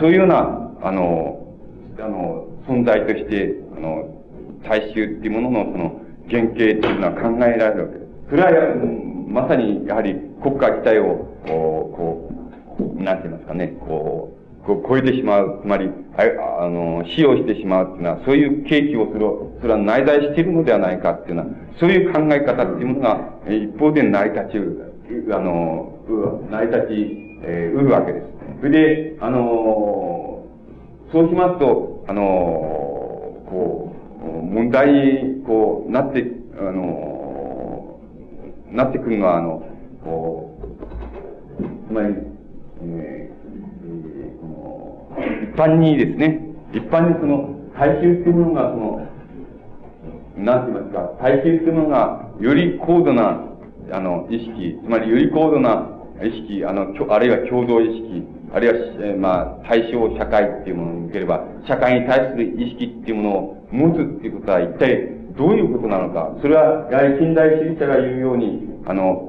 [0.00, 1.38] そういうような、あの、
[1.98, 4.08] あの、存在として、あの、
[4.68, 8.10] 大衆っていうもののその原型っていうのは考えられるわけです。
[8.30, 8.50] それは、
[9.28, 21.48] まさに、やはり国家自体を、こう、こう、なんて言いますかね、こう、こう超えてしまう、つまり、ああの、使用してしまうっていうのは、そういう契機をそれを、それは内在しているのではないかっていうのは、
[21.80, 25.98] そういう考え方っていうものが、一方で成り立ち、あの、
[26.50, 28.26] 成り立ち、えー、うるわけです。
[28.60, 30.46] それで、あの、
[31.10, 36.24] そうしますと、あの、こう、問題に、こう、なって、
[36.56, 37.98] あの、
[38.70, 39.66] なってくるのは、あの、
[40.04, 40.56] こ
[41.58, 42.14] う、つまり、
[42.84, 43.31] え
[45.56, 46.40] 般にですね、
[46.72, 47.48] 一般にその、
[47.78, 49.08] 大衆っていうものがその、
[50.36, 53.44] なんて言いますか、大衆っていうものが、より高度な、
[53.90, 55.88] あの、意識、つまりより高度な
[56.22, 58.24] 意識、あの、あるいは共同意識、
[58.54, 66.36] あるいは、えー、まあ、対象社会っていうものに向ければ、社会に対する意識っていうものを持つっていうことは一体どういうことなのか。
[66.40, 69.28] それは、やはり近代主義者が言うように、あの、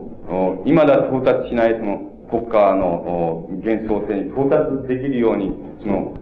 [0.66, 6.18] 今だ到達しないその、国家の幻想性に到達できるように、その、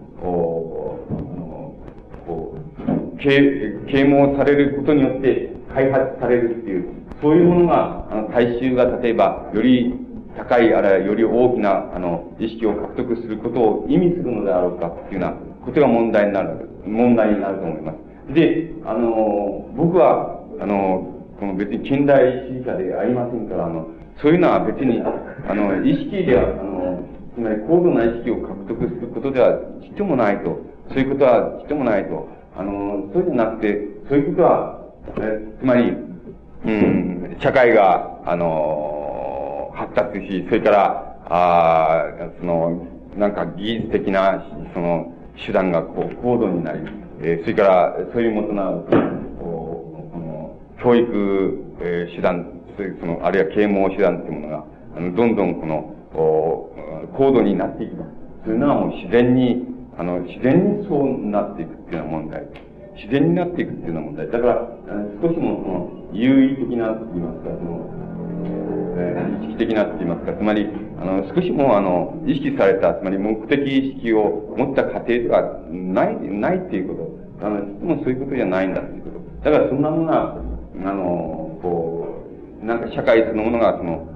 [3.17, 6.89] 啓蒙されることによって開発されるっていう、
[7.21, 9.93] そういうものが、あの、大衆が例えば、より
[10.35, 17.93] 高い、あるいはより大きな、あの、意識を獲得することを意味するのであろうかっていうようなことが問題になる、問題になると思いま
[18.27, 18.33] す。
[18.33, 21.07] で、あの、僕は、あの、
[21.39, 23.87] この別に近代主義者でありませんから、あの、
[24.21, 27.03] そういうのは別に、あの、意識では、あの、
[27.33, 30.59] つまり高度な意識を獲得することではちっともないと、
[30.89, 34.81] そういうことはちっともないと、あの、そうじゃなくて、そういうことは、
[35.21, 35.95] えつまり、
[36.65, 42.85] うん、社会が、あの、発達し、それから、ああその、
[43.17, 45.13] なんか技術的な、その、
[45.43, 46.79] 手段がこう、高度になり、
[47.21, 48.95] えー、それから、そういうもとな、こ
[50.15, 52.60] の、教育、えー、手段、
[52.99, 54.65] その、あるいは啓蒙手段っていうものが、
[54.97, 56.69] あの、どんどんこの、お
[57.15, 58.11] 高度になっていきます。
[58.43, 59.65] というのはもう自然に、
[59.97, 62.43] あの、自然にそうなっていくっていうような問題。
[62.95, 64.31] 自然になっていくっていうような問題。
[64.31, 64.67] だから、
[65.21, 67.89] 少しもその、優位的なって言いますか、その、
[68.97, 70.67] えー、意識的なって言いますか、つまり、
[70.99, 77.45] あの、少しもあの、意識された、つまり目的意識を持った過程ではない、ないっていうこと。
[77.45, 79.09] あの、もそういうことじゃないんだっていうこ
[79.43, 79.49] と。
[79.49, 80.35] だからそんなものが、
[80.85, 81.90] あの、こう、
[82.63, 84.07] なんか社会そのものがその、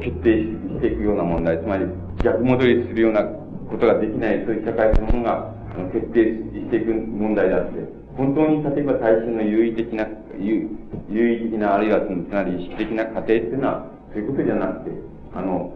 [0.00, 1.86] 決定していくような問題、つまり
[2.22, 5.54] 逆戻りするようなことができない、そういう社会そのものが
[5.92, 6.20] 決定
[6.52, 7.80] していく問題であって、
[8.16, 10.06] 本当に例えば大衆の優位的な、
[10.38, 10.68] 優
[11.08, 14.90] 優位的な、あるいはそのつまり意識的な過程っていうのは、そういうことじゃなくて、
[15.34, 15.72] あの、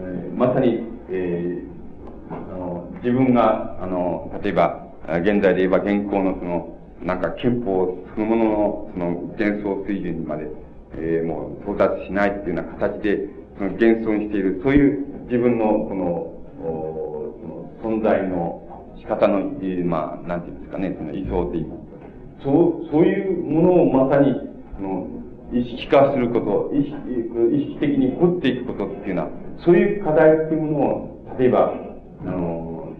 [0.00, 0.80] えー、まさに、
[1.10, 10.46] えー、あの自分が、あの、例えば、現在で言えば現行のその、なんか憲法そのものの、その幻想水準にまで、
[10.98, 13.28] えー、もう到達しないっていうような形で、
[13.58, 16.30] その幻想にしている、そういう自分の、この、
[17.82, 18.62] 存在の
[18.98, 21.94] 仕方の、えー、まあ、なんていうんですかね、その位相といいますか。
[22.42, 24.32] そう、そういうものをまさに、
[24.76, 25.06] その、
[25.52, 26.96] 意識化すること、意識、
[27.54, 29.28] 意識的に掘っていくことっていうのは、
[29.64, 31.74] そういう課題っていうものを、例えば、
[32.22, 32.92] あの、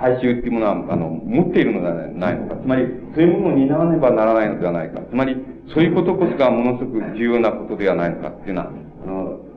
[0.00, 2.56] 大衆っていうものは、あの、持っているのではないのか。
[2.56, 5.00] つまり、そういうものを担わねばならないのではないか。
[5.00, 5.36] つまり、
[5.68, 8.70] そういうことこそがものすごく重要なことではないのかっていうのは、
[9.04, 9.50] あの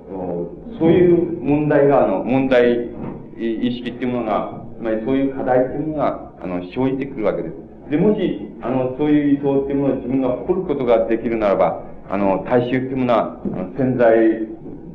[0.80, 2.90] そういう問題が、あの、問題
[3.38, 7.56] 意識っていうものが、つまりそういう課題っていうものが、あの、生じてくるわけです。
[7.90, 14.48] で、もし、あの、そういう理想っていうものを自分が誇ることができるならば、あの、大衆っていうものは、の潜在、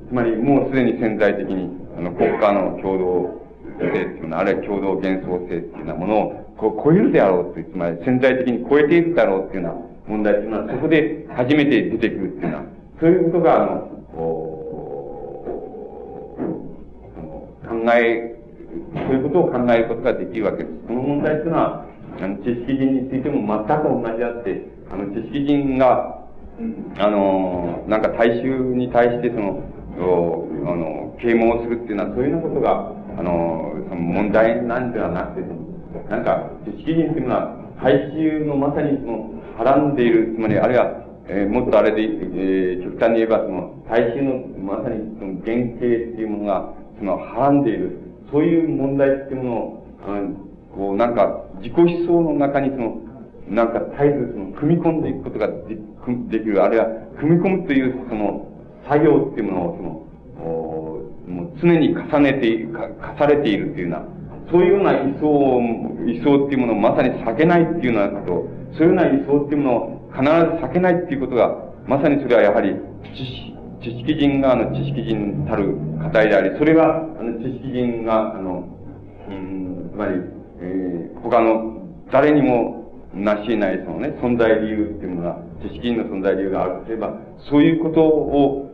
[0.09, 3.49] つまりもうすでに潜在的に、あの、国家の共同
[3.81, 12.65] 性っていうのは、あるいは共同幻想性っていうようなものを、こう超えるであろうという、つまり潜在的に超えているだろうっていうような問題っていうのは、そこで初めて出てくるっていうのは、
[13.01, 13.89] そういうことが、あの、
[17.69, 18.35] 考え、
[18.95, 20.77] そういうことを考えることができるわけです。
[20.89, 21.87] この問題っていうのは、
[22.21, 26.19] あの、知識人についても全く同じであって、あの、知識人が、
[26.99, 29.63] あの、なんか大衆に対してその、
[30.67, 35.49] あの、啓蒙するっていうのは、そういうようなことが、あの、その問題なんではなくて、
[36.11, 45.85] なんか、知識人っていうのは、大衆のまさにその、はらんでいる、つまり、あるいは、えー、もっとあれで、えー、極端に言えば、その、大衆の、まさにその原型って
[46.23, 47.99] いうものが、その、はらんでいる、
[48.31, 50.31] そういう問題っていうものを、あの、
[50.73, 53.03] こう、なんか、自己思想の中にその、
[53.49, 55.75] なんか絶えずその、組み込んでいくことがで
[56.31, 56.87] できる、あるいは、
[57.19, 58.47] 組み込むという、その、
[58.89, 64.18] 作業っていうものを、その、もう常に重ねて、か、課されているっていうような、
[64.51, 65.61] そういうような理想、
[66.07, 70.31] 理想っていうものをまさに避けないっていうようなこと、そういうような理想っていうものを必ず
[70.65, 71.55] 避けないっていうことが、
[71.87, 72.75] まさにそれはやはり
[73.15, 78.65] 知識、知識人側の知識人たる課題であり、それが、あの、知識人が、あの、
[79.29, 80.15] うん、つまり、
[80.61, 81.79] えー、他の
[82.11, 82.79] 誰にも
[83.15, 87.19] なし得ないそのね、存在理由っていうものが、知識人の存在理由があるとすれば、
[87.51, 88.65] そういうことを、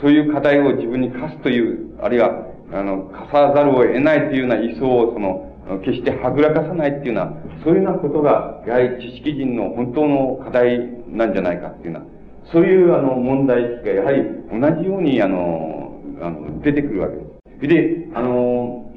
[0.00, 5.48] そういう課題を自分に課すという、あるいは、あの、課さざるを得ないというような意想を、その、
[5.84, 12.06] 決してはぐらかさないっていうような、そういうようなことが、やはり知識人の本当の課題なんじゃないかっていうような、
[12.52, 15.92] そういうあの問題意識がやはり同じようにあの、
[16.22, 17.22] あの出てくるわけで
[17.60, 17.68] す。
[17.68, 18.90] で、あの、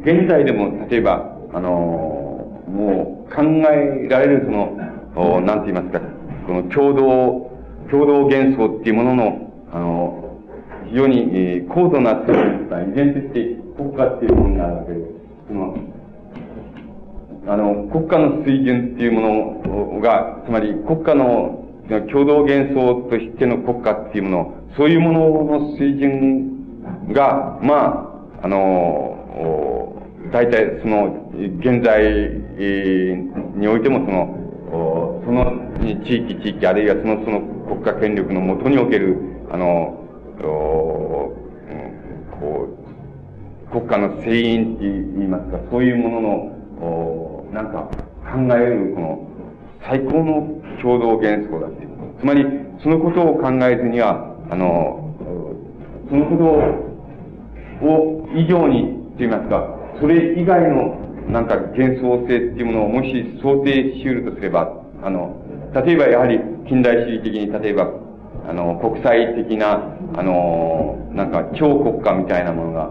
[0.00, 1.70] 現在でも例えば、あの、
[2.68, 6.00] もう考えられるその、なんて言いますか、
[6.46, 7.50] この共同、
[7.90, 10.03] 共同幻想っていうものの、あの、
[10.88, 15.04] 非常に、えー、高度な水準が依然として国家っていうものがあるわけです。
[15.48, 15.94] その
[17.46, 21.64] あの、国家の水準っていうものが、つまり国家の
[22.10, 28.10] 共同幻想としての国家っていうもの、そういうものの水準が、ま
[28.40, 30.00] あ、あの、
[30.32, 31.30] 大体その、
[31.60, 32.02] 現在
[33.56, 35.52] においてもその、その
[36.04, 39.18] 地域地域、あるいはそのその国家権力のもとにおける、
[39.50, 40.03] あの、
[40.42, 41.36] こ
[42.70, 47.88] う、国家の聖因って言いますか、そういうものの、なんか
[48.24, 49.28] 考える、この、
[49.86, 51.90] 最高の共同幻想だっていう。
[52.20, 52.46] つまり、
[52.82, 55.14] そのことを考えずには、あの、
[56.08, 65.36] そのことを以上に、と言いますか、それ以外の、なんか幻想性っていうものをもし想定し得るとすれば、あの、
[65.74, 67.90] 例えばやはり近代主義的に、例えば、
[68.48, 72.86] あの、国際的な、あの、なんか超国家みたいなものが、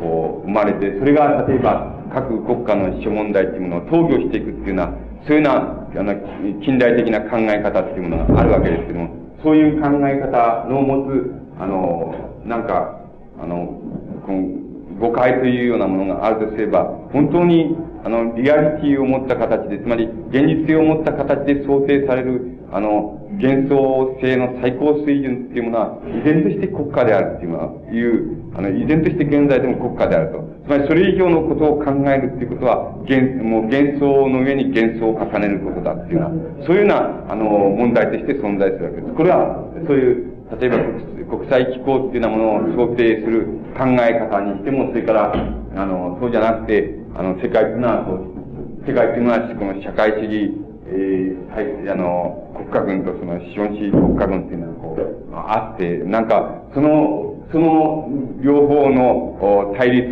[0.00, 4.92] こう、生まれて、それが例えば各国家の諸問題っていうものを投与していくっていうような、
[5.26, 9.08] そういうような、あの、近代的な考え方っていうものがあるわけですけども、
[9.42, 13.00] そういう考え方の持つ、あの、なんか、
[13.40, 13.80] あの、
[14.26, 14.66] この
[14.98, 30.42] 誤解というようなものがあるとすれば、本当に、あの、リアリティを持った形で、つまり、現実性を持った形で想定される、あの、幻想性の最高水準っていうものは、依然として国家であるっていうのは、いう、あの、依然として現在でも国家であると。
[30.66, 39.14] つまり、それ以上のことを考えるっていうことは、幻、もう幻想の上に幻想を重ねることだっていうような、そういうような、あの、問題として存在するわけです。
[39.14, 40.78] これは、そういう、例えば
[41.26, 43.46] 国際機構っていうようなものを想定する
[43.76, 48.06] 考え方にしても、それから、あの、そうじゃなくて、あの、世界っていうのは、
[48.86, 58.08] 世界っていうのは、この社会主義、えー、はい、あの、国家軍とその資本主義国家軍っていうのは、こう、あって、なんか、その、その
[58.42, 60.08] 両方の対立、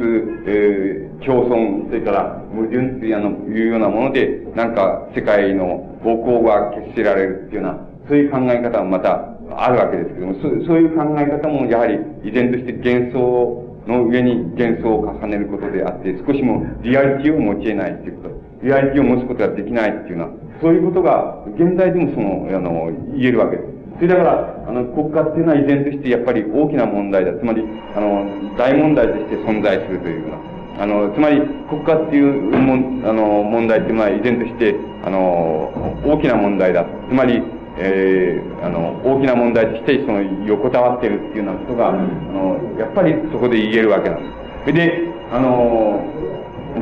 [0.46, 18.34] えー、共存、それから矛盾っていうあのいうようなもので、なんか世界の方向が決せられるっていうような、そういう考え方もまたあるわけですけども、そそういう考え方もやはり依然として幻想の上に幻想を重ねることであって、少しもリアリティを持ち得ないっていうこと。
[18.62, 20.30] リアリティを持つことができないっていうのは、
[20.60, 23.68] そういうことが、現代でもその、あの、言えるわけです。
[23.96, 27.32] それだから、あの、国家っていうのは依然としてやっぱり大きな問題だ。
[27.32, 27.62] つまり、
[27.94, 30.82] あの、大問題として存在するというような。
[30.82, 31.40] あの、つまり、
[31.70, 34.74] 国家っていうも、あの、問題っていうのは依然として、
[35.04, 35.70] あの、
[36.04, 36.84] 大きな問題だ。
[37.08, 37.42] つまり、
[37.78, 44.34] えー、あの、大きな問題として、その、横たわってるっていうようなことが、あの、やっぱりそこで言えるわけなんです。
[44.62, 46.04] それで、あの、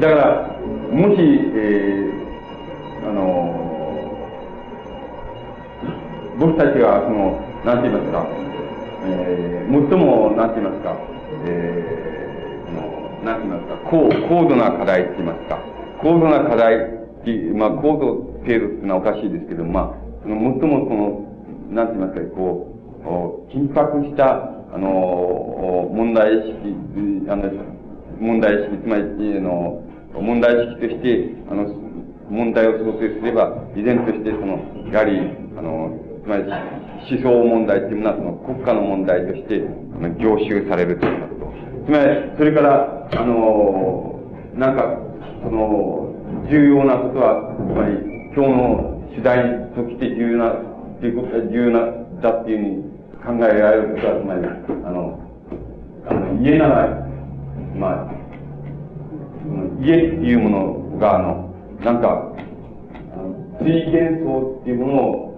[0.01, 0.59] だから、
[0.91, 1.17] もし、
[1.55, 3.52] えー、あの、
[6.43, 8.27] 僕たちは、その、なんて言いますか、
[9.07, 10.99] えー、最も、なんて言いますか、
[11.47, 15.63] えー、なんて言いますか、高、高度な課題って言いますか、
[16.03, 19.95] 高度な課題って、まあ、高度程度っていうのはおかしいですけど、まあ、
[20.27, 21.31] その、最もその、
[21.71, 26.75] なんて言いますか、こう、緊迫した、あの、問題意識、
[27.31, 27.55] あの、
[28.19, 29.03] 問題意識、つまり、
[29.39, 29.79] あの、
[30.19, 31.71] 問題意識として、あの、
[32.29, 34.59] 問題を想定すれば、依然として、その、
[34.91, 35.21] やはり、
[35.57, 39.63] あの、つまり、思想問題っていうのは、その国家の問題として、
[39.97, 41.53] あの、凝集されるということ。
[41.87, 44.21] つまり、それから、あの、
[44.55, 44.99] なんか、
[45.43, 46.15] その、
[46.49, 47.97] 重要なことは、つまり、
[48.35, 51.81] 今日の主題として重要な、っていうことは重要な、
[52.23, 54.47] だっていうふうに考えられることは、つまり、
[54.87, 55.19] あの、
[56.07, 57.07] あの家なら、
[57.75, 58.23] まあ、
[59.81, 61.55] 家っていうものが、あの、
[61.85, 62.33] なんか、
[63.13, 65.32] あの水元素っていうものを、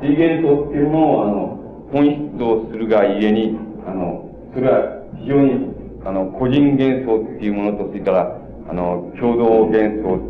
[0.00, 1.58] 水元素っていうものを、あの、
[1.92, 5.74] 本質とするがゆえに、あの、それは非常に、
[6.04, 8.38] あの、個人幻想っていうものと、それから、
[8.70, 10.20] あの、共同幻想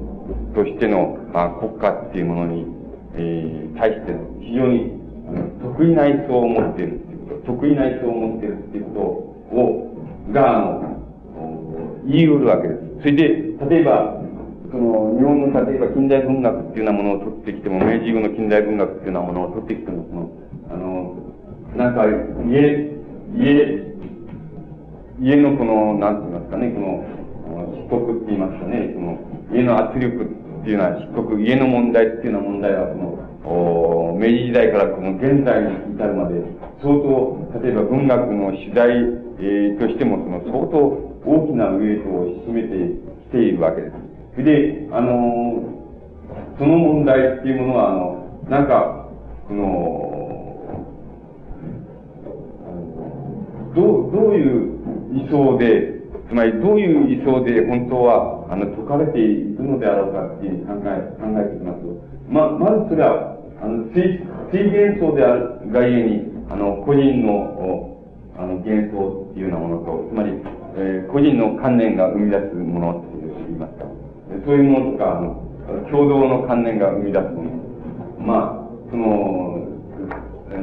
[0.55, 2.67] としての、あ国家っていうものに、
[3.15, 4.93] えー、対して非常に、
[5.29, 10.99] あの、得意な意想を持っているっていうこと、得意な意想を持っているっていうことを、が、あの、
[12.07, 12.81] 言い得るわけです。
[13.01, 13.29] それで、
[13.69, 14.28] 例えば、
[14.71, 20.31] その、日本の例えば近代文学っていうようなものを取ってきても、明治後の近代文学っていうようなものを取ってきても、その、
[20.71, 21.29] あの、
[21.77, 22.05] なんか、
[22.47, 22.93] 家、
[23.37, 23.89] 家、
[25.21, 29.19] 家のこの、なんて言いますかね、この、漆黒って言いますかね、その、
[29.53, 36.43] 家の圧力っていうのは漆黒、家の問題っていうような問題は、その、明治時代からこの現在に至るまで、
[36.83, 38.91] 相当、例えば文学の主題、
[39.41, 42.69] えー、としても、その、相当大きなウエイトを占めて
[43.31, 43.98] きているわけです。
[44.45, 45.63] で、あの、
[46.59, 49.09] その問題っていうものは、あの、なんか、
[49.49, 50.09] この、
[53.75, 54.79] どう、どういう
[55.13, 64.21] 理想で、つまりどういう理想で本当は、あの、解かれていくのであろうかっていう考え、考えていきますと、ま、まずそれは、あの、水、
[64.53, 68.05] 水幻想であるがゆえに、あの、個人の、
[68.37, 70.33] あの、幻想っていうようなものと、つまり、
[70.77, 73.09] えー、個人の観念が生み出すものって
[73.49, 73.88] 言いますか。
[74.45, 77.51] そういうものとか、あの、共同の観念が生み出すもの。
[78.19, 79.69] まあ、その、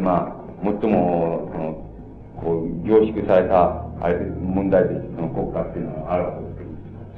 [0.01, 1.85] まあ、最も、その、
[2.37, 6.69] こう、凝縮された、あれ、問題として、その国家っていうのはあるわけですけど、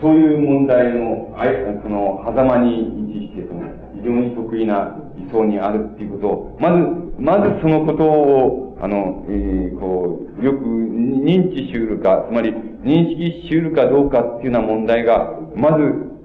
[0.01, 3.61] そういう問題の、あい、その、狭間に位置して、その、
[3.95, 6.77] 非常に得意な理想にあるっていうことを、まず、
[7.19, 12.53] まずそのことを、あの、えー、こう、よく認知しうるか、つまり
[12.84, 16.16] 認識しうるかどうかっていうような問題が、まず、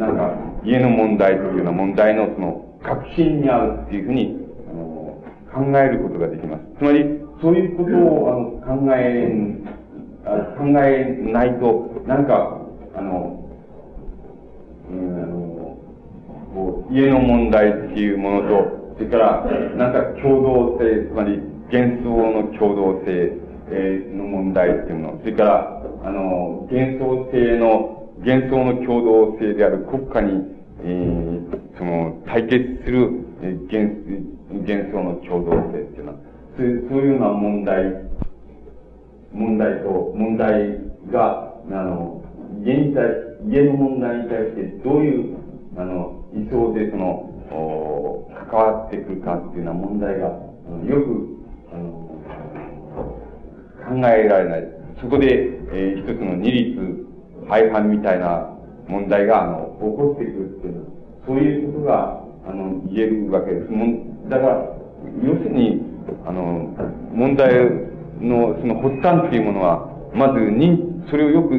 [0.00, 4.34] なんか、家の問題というような問題のその、核心にあるっていうふうに、
[4.70, 5.22] あの、
[5.52, 6.62] 考えることができます。
[6.78, 9.30] つまり、そういうことを、あの、考え、
[10.56, 12.60] 考えないと、なんか、
[12.96, 13.44] あの、
[14.90, 15.36] うん、あの、
[16.54, 19.46] こう、家の問題っていうものと、それから、
[19.76, 23.32] なんか共同性、つまり、幻想の共同性、
[23.72, 30.44] え、の問題っていうもの、それから、あの、幻想性の、幻想の共同性である国家に、
[30.82, 34.10] えー、その、対決する、えー、
[34.60, 36.18] 幻、想の共同性っていうのは、
[36.56, 37.84] そういうそういうような問題、
[39.32, 40.80] 問題と、問題
[41.10, 42.22] が、あの、
[42.62, 43.04] 家に対
[43.48, 45.36] 家の問題に対してどういう、
[45.78, 50.42] あの、理想でその、お関わってくるかっていうような問題が、よ
[50.86, 51.38] く、
[51.72, 51.90] あの、
[53.88, 54.68] 考えられない。
[55.00, 55.26] そこで、
[55.72, 57.09] えー、一つの二律
[57.50, 58.48] 背反みたいな
[58.88, 60.86] 問題が、あの、起こってくるっていうのは、
[61.26, 63.70] そういうことが、あの、言えるわけです。
[63.70, 63.86] も
[64.28, 64.80] だから、
[65.22, 65.82] 要するに、
[66.26, 66.74] あの、
[67.12, 67.54] 問題
[68.20, 71.54] の、その発端っていうものは、まず、認、それをよく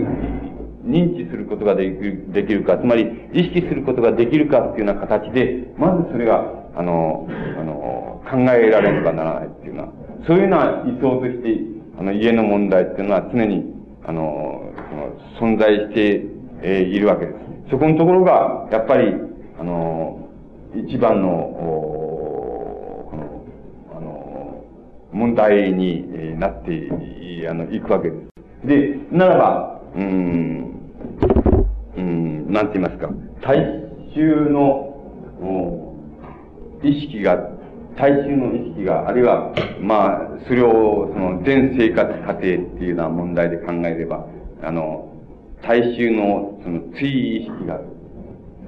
[0.86, 6.44] 認知することができる、できるか、つまり、意識することができるかっていうような形で、まずそれが、
[6.76, 7.28] あの、
[7.60, 11.60] あの、考えられねばならないっていうような、そういうような理想として、
[12.00, 14.74] あの、家の問題っていうのは常に、あの、
[15.40, 16.26] その存在して、
[16.64, 17.38] えー、いるわけです。
[17.72, 19.14] そこのところが、やっぱり、
[19.60, 20.30] あの、
[20.76, 21.30] 一番の、
[23.10, 23.46] この、
[23.98, 24.64] あの、
[25.12, 26.90] 問題になって、
[27.50, 28.16] あの、いくわけで
[28.64, 28.68] す。
[28.68, 30.72] で、ならば、うん、
[31.98, 33.10] うん、なんて言いますか、
[33.42, 33.58] 大
[34.14, 34.88] 衆の、
[36.84, 37.38] 意識が、
[37.98, 44.26] 大衆の意識が、あるいは、まあ、それを、その、全生活過程っていうような問題で考えれば、
[44.64, 45.14] あの、
[45.62, 47.80] 大衆の、その、追意識が、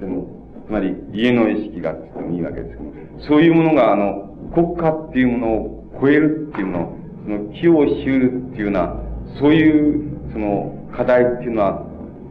[0.00, 0.26] その、
[0.66, 2.92] つまり、家の意識があってもいいわけですけど、
[3.28, 8.96] そういうものが、あの、国家っていうものを超えるっていうのを、その、気をしうるっていうような、
[9.38, 11.86] そういう、その、課題っていうのは、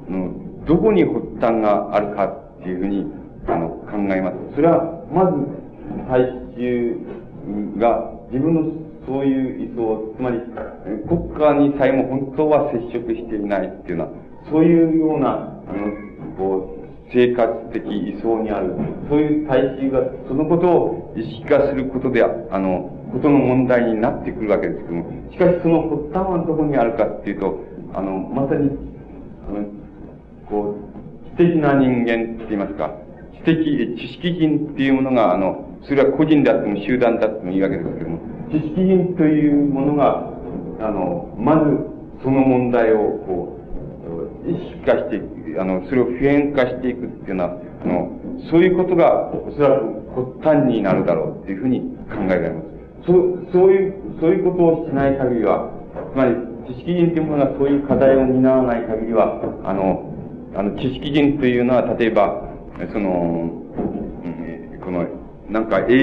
[0.07, 0.33] あの
[0.65, 3.05] どこに発端があるかっていうふうに、
[3.47, 4.37] あの、考えます。
[4.55, 5.62] それは、まず、
[6.09, 6.19] 大
[6.55, 6.97] 衆
[7.77, 9.81] が自分のそういう意図
[10.15, 10.39] つまり、
[11.07, 14.11] 国家にさえも本当は接触していないっていうのは、
[14.49, 18.73] そういうような、あの、こう、生活的意想にある、
[19.09, 27.59] そういう大衆が、そのことを意識化することで、あの、ことの問題になってくるわけですけども、しかしその発端はどこにあるかっていうと、
[27.93, 28.71] あの、まさに、
[29.47, 29.65] あの、
[30.49, 30.75] こ
[31.35, 32.95] う、知的な人間って言いますか、
[33.33, 38.19] 知的、知識人っていうものが、あの、それは個人であっても集団であってもいいわけですけども、
[38.51, 40.29] 知識人というものが、
[40.79, 41.93] あの、まず
[42.23, 48.11] その問題を、こう、意識化していく、あの、それを普遍化していくっていうのは、あの、
[48.49, 52.67] そういうことが、おそらく発端になるだろうっていうふうに考えられます。
[53.05, 55.69] そう、そういう、そういうことをしない限りは、
[56.13, 56.35] つまり、
[56.67, 60.13] 知識人というものがそういう課題を担わない限りは、あの、
[60.55, 62.49] あの、知識人というのは、例えば、
[62.93, 63.51] その、
[64.83, 65.05] この、
[65.53, 65.93] なんか永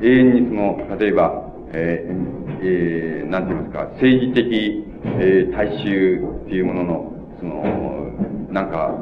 [0.00, 1.42] 遠にその、例えば、
[1.72, 4.84] えー、えー、なんて言いますか、政治的、
[5.18, 8.94] えー、大衆っていうものの、その、なんか、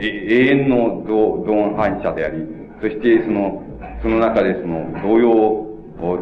[0.00, 2.46] え永遠の同同反射であり、
[2.80, 3.64] そしてその、
[4.02, 5.66] その中でその、同様、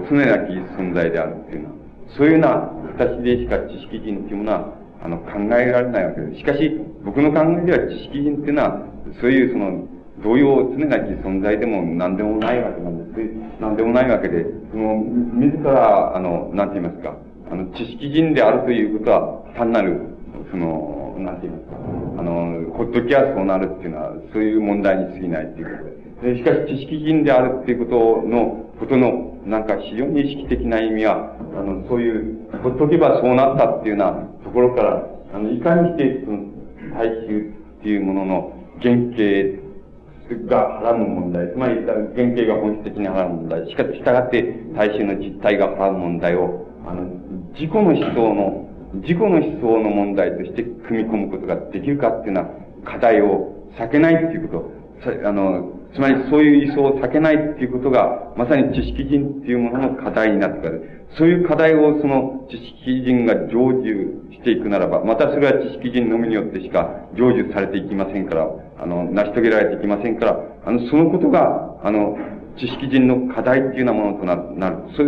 [0.08, 1.74] 常なき存在であるっていうのは、
[2.16, 4.72] そういうような形でしか知識人っていうものは、
[5.02, 6.38] あの、考えられないわけです。
[6.38, 8.80] しかし、僕の考えでは知識人っていうのは、
[9.20, 9.86] そういうその、
[10.22, 13.44] 同様常なき存在でも何でもないわけなんです。
[13.60, 17.16] 何でもないわけで、その、自ら、あの、なんて言いますか、
[17.50, 20.00] あの、知識人であるということは、単なる、
[20.50, 21.76] その、なんて言いますか、
[22.18, 25.84] あの、ほっときゃそうなるっていうのは、そういう問題に過ぎないっていうこ
[26.22, 26.34] とで。
[26.34, 34.12] でしかし、知識人であるっていうことの、ことの、なんか非常に意識的な意味は、あの、そういう、ほっとけばそうなったっていうような
[34.44, 36.38] ところから、あの、いかにして、その、
[36.94, 39.63] 大衆っていうものの原型
[40.48, 44.42] がはらむ問題、つまり原型が本質的にはらむ問題、しかし従って
[44.74, 47.04] 大衆の実態がはらむ問題を、あの、
[47.52, 52.48] 自己の思想の、自己の思想の問題として組み込むことができるかっていうのは
[52.84, 54.70] 課題を避けないっていうこ
[55.02, 61.06] と、あの、つまりそういう意想を避けないっていうことが、まさに知識人っていうものの課題になってくる。
[61.16, 68.48] そういう課題をその知識人が成就していくならば、またそれは知識人のみによってしか成就されていきませんから、
[68.80, 72.18] あの、成し遂げられていきませんから、あの、そのことが、あの、
[72.58, 74.76] 知識人の課題っていうようなものとななる。
[74.96, 75.02] そ、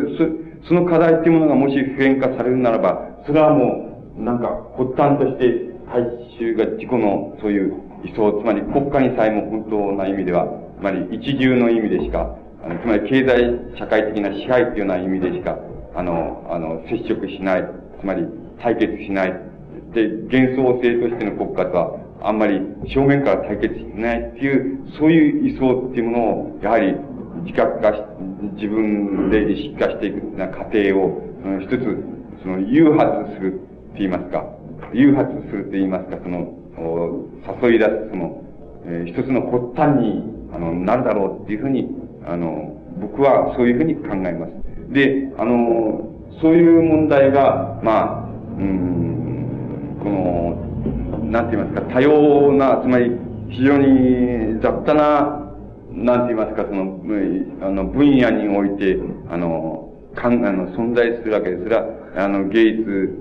[0.64, 4.48] そ、その課題っていうものがもし普遍化されるならば、それはもう、なんか、
[4.78, 6.02] 発端として、大
[6.38, 15.58] 衆が自己のそういう理想、つまり国家にさえも本当な意味では、つまり一流の意味でしか、あのつまり経済社会的な支配っていうような意味でしか、
[15.94, 17.64] あの、あの、接触しない、
[18.00, 18.26] つまり
[18.60, 19.32] 対決しない。
[19.94, 26.94] で、幻想性としての国家とは、あんまり正面から対決しないっていう、そういう意想っていうものを、やはり
[27.44, 28.02] 自覚化し、
[28.56, 32.04] 自分で意識化していくな過程を、その一つ、
[32.42, 33.56] その誘発するっ
[33.94, 34.44] て言いますか、
[34.92, 36.52] 誘発するって言いますか、その、
[37.62, 38.42] 誘い出す、その、
[38.84, 41.86] えー、一つの発端に、あの、なるだろうっていうふうに、
[42.26, 44.92] あの、僕はそういうふうに考えます。
[44.92, 46.10] で、あの、
[46.40, 48.28] そういう問題が、まあ、
[48.58, 53.12] うん、この、なんて言いますか、多様な、つまり、
[53.50, 55.42] 非常に雑多な、
[55.92, 57.00] なんて言いますか、その、
[57.60, 58.96] あの、分野において、
[59.30, 61.64] あの、かん、あの、存在するわけです。
[61.64, 61.84] それは、
[62.16, 63.18] あの、芸術、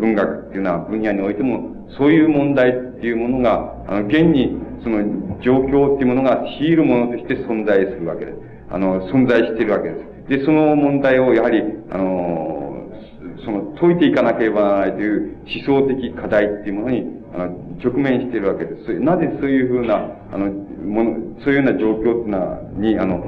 [0.00, 8.38] 文学っていうのは分野においても、そういう問題っていうものが、あの、現に、その状況っていうものが強いるものとして存在するわけです。
[8.70, 10.38] あの、存在しているわけです。
[10.38, 12.88] で、その問題をやはり、あの、
[13.44, 15.36] その、解いていかなければならないという
[15.66, 17.04] 思想的課題っていうものに、
[17.34, 18.98] あの、直面しているわけです。
[19.00, 23.24] なぜそういうふうな、あの、もの、そういうような状況っていうのは、に、あの、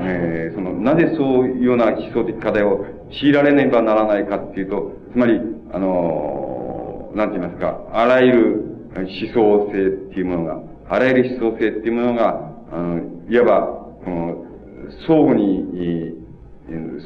[0.00, 5.40] えー、その、なぜそういうような思想的課題を強いられねばならないかっていうと、つまり、
[5.72, 6.47] あの、
[7.18, 13.60] なんて言いますか、あらゆる思想性っていうものが、あらゆる思想性っていうものが、あの、いわば、
[14.04, 14.44] この、
[15.06, 16.14] 相互に、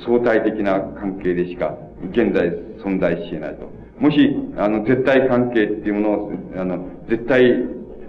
[0.04, 1.74] 相対的な関係でしか、
[2.10, 2.50] 現在
[2.84, 3.70] 存在し得ないと。
[3.98, 7.42] もし、あの、絶対関係っていうものを、あの、絶対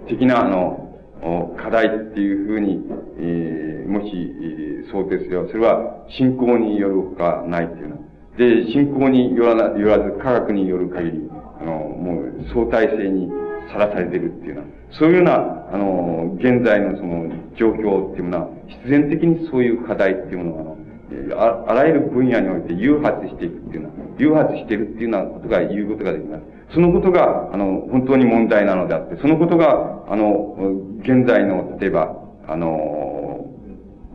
[0.06, 2.84] 的な、あの、課題っていうふうに、
[3.18, 8.02] えー、もし、えー、想定すれば、それは信仰によるほかないっていうのは。
[8.36, 11.30] で、信仰によらよらず、科学による限り、
[11.64, 13.30] あの、もう相対性に
[13.72, 26.42] さらされてるっていうのは、そういうような、あの、現在のその状況っていうものは、必然的にそういう課題っていうものが、あの、ああらゆる分野において誘発していくっていうのは、誘発しているっていうようなことが言うことができます。
[26.74, 30.56] そのことが、あの、本当に問題なのであって、そのことが、あの、
[31.00, 32.14] 現在の、例えば、
[32.46, 33.48] あの、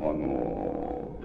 [0.02, 1.20] あの、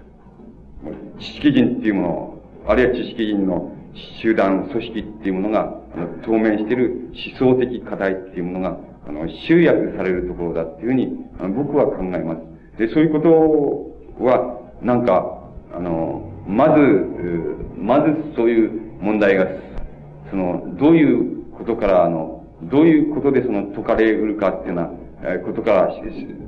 [1.18, 2.34] 知識人っていうもの、
[2.66, 3.73] あるいは知識人の
[4.22, 5.60] 集団、組織っていうものが、
[5.94, 12.78] あの、当面している思想的課題っていうものが、あの、集約されるところだっていうふうに、あの僕は考えます。
[12.78, 13.20] で、そういうこ
[14.18, 15.40] とは、なんか、
[15.72, 16.80] あの、まず、
[17.76, 19.46] まずそういう問題が、
[20.30, 24.90] その、どういうことから、あの、どういうことでその解かれうるかっていうような、
[25.26, 25.94] えことから、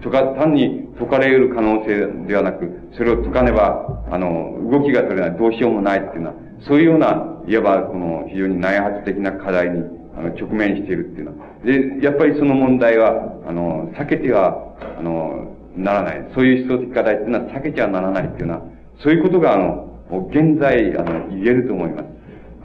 [0.02, 9.84] とか、単に解かれうる可能性ではなく、それを解かねば、あの、動きが取れない、どうしようもないっていうのは、そういうような、いわば、この、非常に内発的な課題に、
[10.16, 11.46] あの、直面しているっていうのは。
[11.64, 16.30] で、やっぱりその問題は、あの、避けては、あの、ならない。
[16.34, 18.62] そういう思想的課題っていうのは避けてはならないっていうのは、
[19.02, 22.04] そういうことが、あの、現在、あの、言えると思います。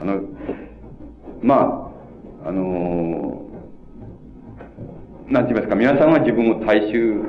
[0.00, 0.22] あの、
[1.42, 1.90] ま
[2.44, 3.42] あ、あの
[5.28, 7.22] なんて言いますか、皆さんは自分を大衆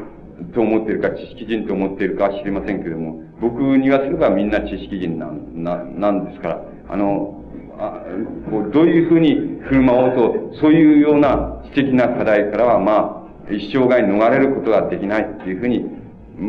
[0.53, 7.39] と思っているか、知識人と思っているかは知りませんけれども、僕にはすればみんな知識人なん、な、なんですから、あの、
[7.77, 8.03] あ
[8.49, 15.85] こうどういうふうに振る舞おうと、そういうような知的な課題からは、まあ、一生涯逃れることができないっていうふうに、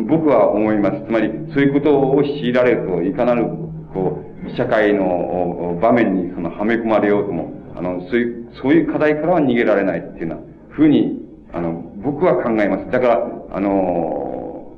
[0.08, 1.04] 僕は思います。
[1.06, 3.46] つまり、そういうことを強いられると、いかなる、
[3.92, 11.20] こう、社会の場面にそのはめ込まれようとも、あの、そういう、そういう課題からは逃げられないっていうような、ふうに、
[11.54, 11.72] あの、
[12.02, 12.90] 僕は考えます。
[12.90, 14.72] だから、あの、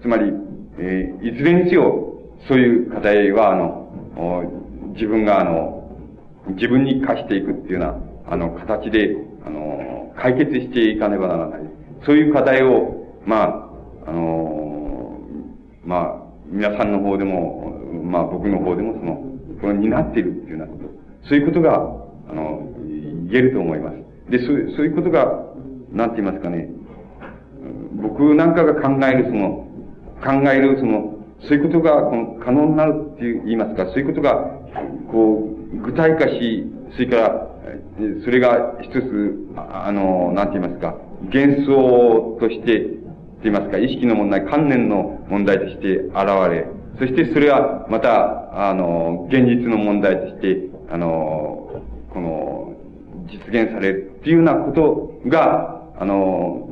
[0.00, 0.32] つまり、
[0.78, 2.14] えー、いずれにせよ、
[2.48, 4.52] そういう課題は、あの、
[4.94, 5.90] 自分が、あの、
[6.54, 11.60] 自分に課していくっていうような、あの、形で、あの、解決していかねばならない。
[12.06, 15.20] そういう課題を、まあ、あの、
[15.84, 19.16] まあ、皆さんの方でも、まあ僕の方でもその、
[19.60, 21.28] この担っているっていうようなこと。
[21.28, 21.74] そういうことが、
[22.30, 22.72] あの、
[23.30, 23.96] 言えると思います。
[24.30, 25.45] で、そう、そういうことが、
[25.96, 26.68] なんて言いますかね、
[28.02, 29.66] 僕なんかが考えるその、
[30.22, 34.34] 考えるその、そういうことがこの可能になるって言いますか、そういうことが、
[35.10, 37.46] こう、具体化し、それから、
[38.24, 40.96] それが一つ、あの、なんて言いますか、
[41.32, 46.14] 幻想として、と言いますか、意識の問題、観念の問題として現
[46.50, 46.66] れ、
[46.98, 51.82] そしてそれはまた、あの、現実の問題として、あの、
[52.12, 52.74] この、
[53.28, 56.68] 実現されるっていうようなことが、あの、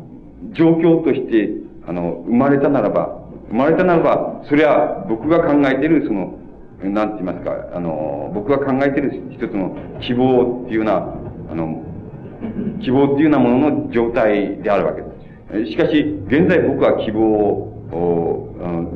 [0.52, 1.50] 状況として、
[1.86, 3.20] あの、生まれたならば、
[3.50, 6.38] 生まれたならば、それは僕が考えている、その、
[6.82, 11.14] なんて言いますか、あの、僕が考えている一つの希望っていうような、
[11.50, 11.82] あの、
[12.82, 15.70] 希望っていうようなものの状態であるわけです。
[15.70, 18.50] しかし、現在僕は希望を、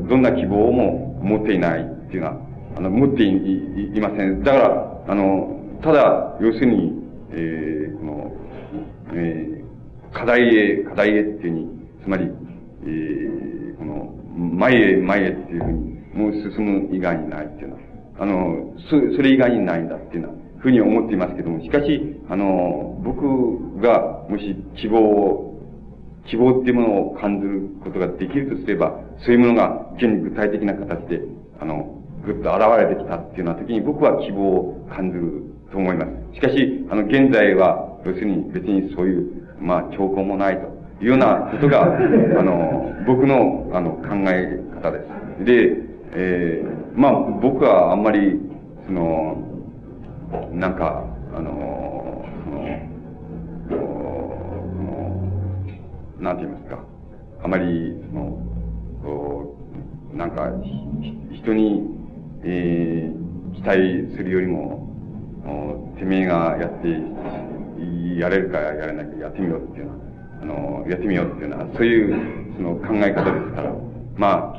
[0.09, 2.37] どんな希望も持っていないっていうのは、
[2.77, 4.43] あの、持っていいません。
[4.43, 8.33] だから、あの、ただ、要するに、えー、この、
[9.15, 9.58] えー、
[10.13, 11.69] 課題へ、課題へっていうふうに、
[12.05, 12.31] つまり、
[12.85, 17.81] えー、この、前へ、前へっていうふうに、もう進む以外にないっていうのは、
[18.21, 25.49] あの、そ、それ以外にないんだっていうのは、ふうに思っていますけども、しかし、あの、僕が、もし希望を、
[26.27, 31.21] 希望っていうものを感じることができるとすれば、そういうものが、現に具体的な形で、
[31.61, 31.95] あの、
[32.25, 36.35] ぐっと現れてきたっていうような時に、僕は希望を感じると思います。
[36.35, 40.67] しかし、あの、現在は、要するに別にそういう、まあ、兆候もないと
[41.03, 41.85] いうようなことが、
[42.39, 45.01] あの、僕の、あの、考え方で
[45.39, 45.45] す。
[45.45, 45.77] で、
[46.15, 48.41] えー、まあ、僕はあんまり、
[48.87, 49.37] その、
[50.53, 51.05] なんか、
[51.37, 52.67] あの、その、
[53.69, 55.29] その、
[56.21, 56.79] なんて言いますか、
[57.43, 58.39] あまり、その、
[60.15, 60.51] なんか、
[61.33, 61.83] 人に、
[62.43, 64.89] えー、期待するよりも、
[65.99, 66.89] てめえがやって、
[68.19, 69.99] やれるかやれないかやってみようっていうのは、
[70.43, 73.73] あの、やってみようっていうのは、そういう、その考え方ですから、
[74.17, 74.55] ま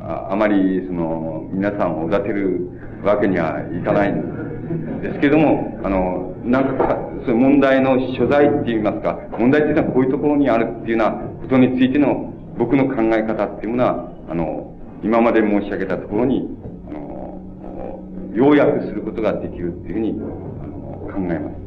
[0.00, 2.68] あ、あまり、その、皆さんをおだてる
[3.04, 11.10] わけにはいかないんですけども、あの、なんかそういう問題の所在って言いますか、問題っていうのはこういうところにあるっていうような
[11.40, 16.48] ことについての僕の考え方っていうものは、あの、今まで申し上げたところに、
[16.88, 18.00] あの、
[18.34, 21.65] 要約することができるっていうふうに、あの、考えます。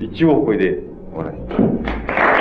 [0.00, 0.78] 一応これで
[1.12, 2.37] 終わいます。